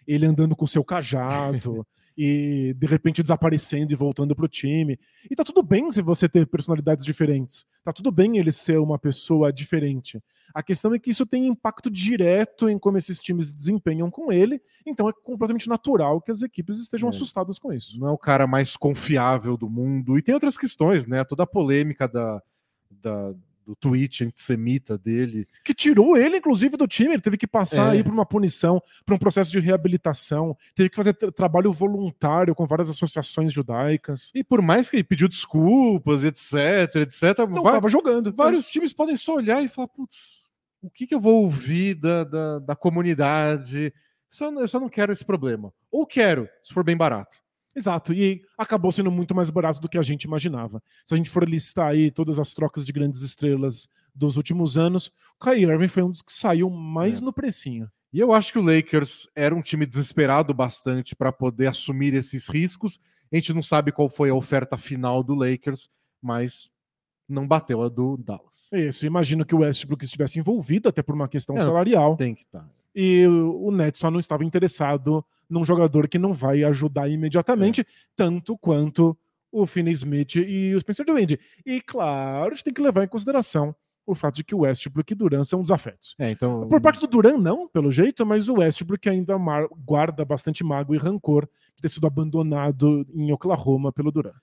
ele 0.06 0.26
andando 0.26 0.54
com 0.54 0.64
o 0.64 0.68
seu 0.68 0.84
cajado. 0.84 1.86
e 2.16 2.74
de 2.76 2.86
repente 2.86 3.22
desaparecendo 3.22 3.92
e 3.92 3.96
voltando 3.96 4.34
pro 4.34 4.48
time. 4.48 4.98
E 5.30 5.34
tá 5.34 5.44
tudo 5.44 5.62
bem 5.62 5.90
se 5.90 6.02
você 6.02 6.28
ter 6.28 6.46
personalidades 6.46 7.04
diferentes. 7.04 7.64
Tá 7.84 7.92
tudo 7.92 8.10
bem 8.10 8.38
ele 8.38 8.52
ser 8.52 8.78
uma 8.78 8.98
pessoa 8.98 9.52
diferente. 9.52 10.20
A 10.54 10.62
questão 10.62 10.94
é 10.94 10.98
que 10.98 11.10
isso 11.10 11.26
tem 11.26 11.46
impacto 11.46 11.90
direto 11.90 12.68
em 12.68 12.78
como 12.78 12.98
esses 12.98 13.20
times 13.20 13.52
desempenham 13.52 14.10
com 14.10 14.32
ele, 14.32 14.60
então 14.86 15.08
é 15.08 15.12
completamente 15.12 15.68
natural 15.68 16.20
que 16.20 16.30
as 16.30 16.42
equipes 16.42 16.78
estejam 16.78 17.08
é. 17.08 17.10
assustadas 17.10 17.58
com 17.58 17.72
isso. 17.72 17.98
Não 17.98 18.08
é 18.08 18.10
o 18.10 18.18
cara 18.18 18.46
mais 18.46 18.76
confiável 18.76 19.56
do 19.56 19.68
mundo. 19.68 20.18
E 20.18 20.22
tem 20.22 20.34
outras 20.34 20.56
questões, 20.56 21.06
né? 21.06 21.24
Toda 21.24 21.44
a 21.44 21.46
polêmica 21.46 22.06
da, 22.08 22.42
da 22.90 23.34
do 23.66 23.74
tweet 23.76 24.24
antissemita 24.24 24.98
dele. 24.98 25.46
Que 25.64 25.74
tirou 25.74 26.16
ele, 26.16 26.38
inclusive, 26.38 26.76
do 26.76 26.86
time. 26.86 27.14
Ele 27.14 27.22
teve 27.22 27.36
que 27.36 27.46
passar 27.46 27.88
é. 27.88 27.98
aí 27.98 28.04
por 28.04 28.12
uma 28.12 28.26
punição, 28.26 28.82
por 29.04 29.14
um 29.14 29.18
processo 29.18 29.50
de 29.50 29.60
reabilitação, 29.60 30.56
teve 30.74 30.88
que 30.88 30.96
fazer 30.96 31.14
trabalho 31.14 31.72
voluntário 31.72 32.54
com 32.54 32.66
várias 32.66 32.90
associações 32.90 33.52
judaicas. 33.52 34.30
E 34.34 34.42
por 34.42 34.62
mais 34.62 34.88
que 34.88 34.96
ele 34.96 35.04
pediu 35.04 35.28
desculpas, 35.28 36.24
etc, 36.24 36.96
etc. 37.02 37.38
Não 37.48 37.62
vai, 37.62 37.72
tava 37.74 37.88
jogando. 37.88 38.32
Vários 38.32 38.68
é. 38.68 38.70
times 38.70 38.92
podem 38.92 39.16
só 39.16 39.36
olhar 39.36 39.62
e 39.62 39.68
falar, 39.68 39.88
putz, 39.88 40.46
o 40.80 40.90
que, 40.90 41.06
que 41.06 41.14
eu 41.14 41.20
vou 41.20 41.42
ouvir 41.44 41.94
da, 41.94 42.24
da, 42.24 42.58
da 42.58 42.76
comunidade? 42.76 43.92
Só, 44.28 44.50
eu 44.50 44.66
só 44.66 44.80
não 44.80 44.88
quero 44.88 45.12
esse 45.12 45.24
problema. 45.24 45.72
Ou 45.90 46.06
quero, 46.06 46.48
se 46.62 46.72
for 46.72 46.82
bem 46.82 46.96
barato. 46.96 47.41
Exato, 47.74 48.12
e 48.12 48.42
acabou 48.56 48.92
sendo 48.92 49.10
muito 49.10 49.34
mais 49.34 49.50
barato 49.50 49.80
do 49.80 49.88
que 49.88 49.98
a 49.98 50.02
gente 50.02 50.24
imaginava. 50.24 50.82
Se 51.04 51.14
a 51.14 51.16
gente 51.16 51.30
for 51.30 51.48
listar 51.48 51.88
aí 51.88 52.10
todas 52.10 52.38
as 52.38 52.52
trocas 52.52 52.84
de 52.84 52.92
grandes 52.92 53.22
estrelas 53.22 53.88
dos 54.14 54.36
últimos 54.36 54.76
anos, 54.76 55.10
o 55.40 55.44
Kyrie 55.44 55.64
Irving 55.64 55.88
foi 55.88 56.02
um 56.02 56.10
dos 56.10 56.22
que 56.22 56.32
saiu 56.32 56.68
mais 56.68 57.18
é. 57.18 57.24
no 57.24 57.32
precinho. 57.32 57.90
E 58.12 58.20
eu 58.20 58.32
acho 58.32 58.52
que 58.52 58.58
o 58.58 58.62
Lakers 58.62 59.26
era 59.34 59.54
um 59.54 59.62
time 59.62 59.86
desesperado 59.86 60.52
bastante 60.52 61.16
para 61.16 61.32
poder 61.32 61.68
assumir 61.68 62.12
esses 62.12 62.46
riscos. 62.46 63.00
A 63.32 63.36
gente 63.36 63.54
não 63.54 63.62
sabe 63.62 63.90
qual 63.90 64.08
foi 64.08 64.28
a 64.28 64.34
oferta 64.34 64.76
final 64.76 65.22
do 65.22 65.34
Lakers, 65.34 65.88
mas 66.20 66.70
não 67.26 67.48
bateu 67.48 67.82
a 67.82 67.88
do 67.88 68.18
Dallas. 68.18 68.68
Isso, 68.70 69.06
imagino 69.06 69.46
que 69.46 69.54
o 69.54 69.60
Westbrook 69.60 70.04
estivesse 70.04 70.38
envolvido 70.38 70.90
até 70.90 71.02
por 71.02 71.14
uma 71.14 71.26
questão 71.26 71.56
é, 71.56 71.62
salarial. 71.62 72.16
Tem 72.16 72.34
que 72.34 72.42
estar. 72.42 72.68
E 72.94 73.26
o 73.26 73.70
Nets 73.70 74.00
só 74.00 74.10
não 74.10 74.18
estava 74.18 74.44
interessado 74.44 75.24
num 75.48 75.64
jogador 75.64 76.08
que 76.08 76.18
não 76.18 76.32
vai 76.32 76.64
ajudar 76.64 77.08
imediatamente, 77.08 77.82
é. 77.82 77.84
tanto 78.16 78.56
quanto 78.58 79.16
o 79.50 79.66
Finney 79.66 79.92
Smith 79.92 80.36
e 80.36 80.74
o 80.74 80.80
Spencer 80.80 81.04
Dinwiddie. 81.04 81.38
E 81.64 81.80
claro, 81.80 82.52
a 82.52 82.54
gente 82.54 82.64
tem 82.64 82.74
que 82.74 82.80
levar 82.80 83.04
em 83.04 83.08
consideração 83.08 83.74
o 84.06 84.14
fato 84.14 84.36
de 84.36 84.44
que 84.44 84.54
o 84.54 84.60
Westbrook 84.60 85.12
e 85.12 85.14
Duran 85.14 85.44
são 85.44 85.62
desafetos. 85.62 86.14
É, 86.18 86.30
então... 86.30 86.68
Por 86.68 86.80
parte 86.80 86.98
do 86.98 87.06
Duran, 87.06 87.38
não, 87.38 87.68
pelo 87.68 87.90
jeito, 87.90 88.26
mas 88.26 88.48
o 88.48 88.54
Westbrook 88.54 89.08
ainda 89.08 89.36
guarda 89.84 90.24
bastante 90.24 90.64
mágoa 90.64 90.96
e 90.96 90.98
rancor 90.98 91.48
de 91.76 91.82
ter 91.82 91.88
sido 91.88 92.06
abandonado 92.06 93.06
em 93.14 93.30
Oklahoma 93.32 93.92
pelo 93.92 94.10
Duran. 94.10 94.34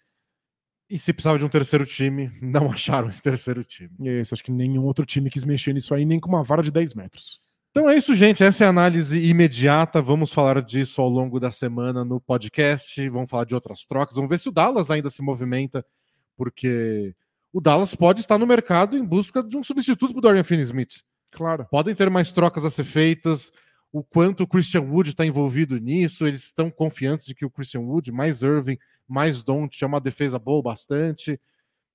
E 0.89 0.97
se 0.97 1.13
precisava 1.13 1.37
de 1.37 1.45
um 1.45 1.49
terceiro 1.49 1.85
time, 1.85 2.31
não 2.41 2.69
acharam 2.71 3.09
esse 3.09 3.21
terceiro 3.21 3.63
time. 3.63 3.91
Isso, 4.21 4.33
acho 4.33 4.43
que 4.43 4.51
nenhum 4.51 4.83
outro 4.83 5.05
time 5.05 5.29
quis 5.29 5.45
mexer 5.45 5.73
nisso 5.73 5.93
aí, 5.93 6.05
nem 6.05 6.19
com 6.19 6.29
uma 6.29 6.43
vara 6.43 6.63
de 6.63 6.71
10 6.71 6.93
metros. 6.93 7.41
Então 7.71 7.87
é 7.87 7.95
isso, 7.95 8.15
gente. 8.15 8.43
Essa 8.43 8.63
é 8.63 8.67
a 8.67 8.71
análise 8.71 9.19
imediata. 9.19 10.01
Vamos 10.01 10.33
falar 10.33 10.59
disso 10.63 11.01
ao 11.01 11.07
longo 11.07 11.39
da 11.39 11.51
semana 11.51 12.03
no 12.03 12.19
podcast. 12.19 13.07
Vamos 13.09 13.29
falar 13.29 13.45
de 13.45 13.53
outras 13.53 13.85
trocas. 13.85 14.15
Vamos 14.15 14.29
ver 14.29 14.39
se 14.39 14.49
o 14.49 14.51
Dallas 14.51 14.89
ainda 14.89 15.09
se 15.09 15.21
movimenta, 15.21 15.85
porque 16.35 17.15
o 17.53 17.61
Dallas 17.61 17.93
pode 17.93 18.21
estar 18.21 18.39
no 18.39 18.47
mercado 18.47 18.97
em 18.97 19.05
busca 19.05 19.43
de 19.43 19.55
um 19.55 19.63
substituto 19.63 20.13
para 20.13 20.17
o 20.17 20.21
Dorian 20.21 20.43
Finney-Smith. 20.43 21.03
Claro. 21.31 21.67
Podem 21.69 21.93
ter 21.93 22.09
mais 22.09 22.31
trocas 22.31 22.65
a 22.65 22.71
ser 22.71 22.83
feitas. 22.83 23.51
O 23.91 24.03
quanto 24.03 24.43
o 24.43 24.47
Christian 24.47 24.81
Wood 24.81 25.09
está 25.09 25.23
envolvido 25.23 25.77
nisso. 25.79 26.25
Eles 26.25 26.45
estão 26.45 26.71
confiantes 26.71 27.25
de 27.25 27.35
que 27.35 27.45
o 27.45 27.51
Christian 27.51 27.81
Wood, 27.81 28.11
mais 28.11 28.41
Irving, 28.41 28.79
mais 29.07 29.43
Don't, 29.43 29.83
é 29.83 29.85
uma 29.85 30.01
defesa 30.01 30.39
boa 30.39 30.63
bastante. 30.63 31.39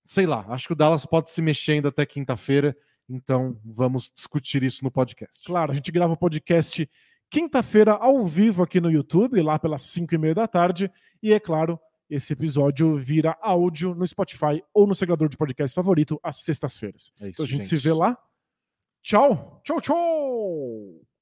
Sei 0.05 0.25
lá. 0.25 0.47
Acho 0.49 0.69
que 0.69 0.73
o 0.73 0.77
Dallas 0.77 1.05
pode 1.05 1.31
se 1.31 1.43
mexer 1.43 1.73
ainda 1.73 1.89
até 1.89 2.07
quinta-feira 2.07 2.77
então, 3.09 3.59
vamos 3.65 4.11
discutir 4.11 4.63
isso 4.63 4.83
no 4.85 4.91
podcast. 4.91 5.45
Claro, 5.45 5.73
a 5.73 5.75
gente 5.75 5.93
grava 5.93 6.13
o 6.13 6.17
podcast 6.17 6.89
quinta-feira 7.31 7.93
ao 7.93 8.25
vivo 8.27 8.63
aqui 8.63 8.81
no 8.81 8.91
YouTube, 8.91 9.41
lá 9.43 9.59
pelas 9.59 9.83
5 9.83 10.15
e 10.15 10.19
meia 10.19 10.35
da 10.35 10.47
tarde. 10.47 10.91
E 11.23 11.33
é 11.33 11.41
claro, 11.41 11.79
esse 12.09 12.33
episódio 12.33 12.95
vira 12.97 13.37
áudio 13.41 13.95
no 13.95 14.07
Spotify 14.07 14.63
ou 14.73 14.87
no 14.87 14.95
seguidor 14.95 15.29
de 15.29 15.37
podcast 15.37 15.75
favorito 15.75 16.19
às 16.23 16.37
sextas-feiras. 16.45 17.13
É 17.21 17.29
isso, 17.29 17.37
então 17.37 17.45
a 17.45 17.49
gente, 17.49 17.63
gente 17.63 17.69
se 17.69 17.77
vê 17.77 17.93
lá. 17.93 18.17
Tchau! 19.03 19.61
Tchau, 19.65 19.81
tchau! 19.81 21.14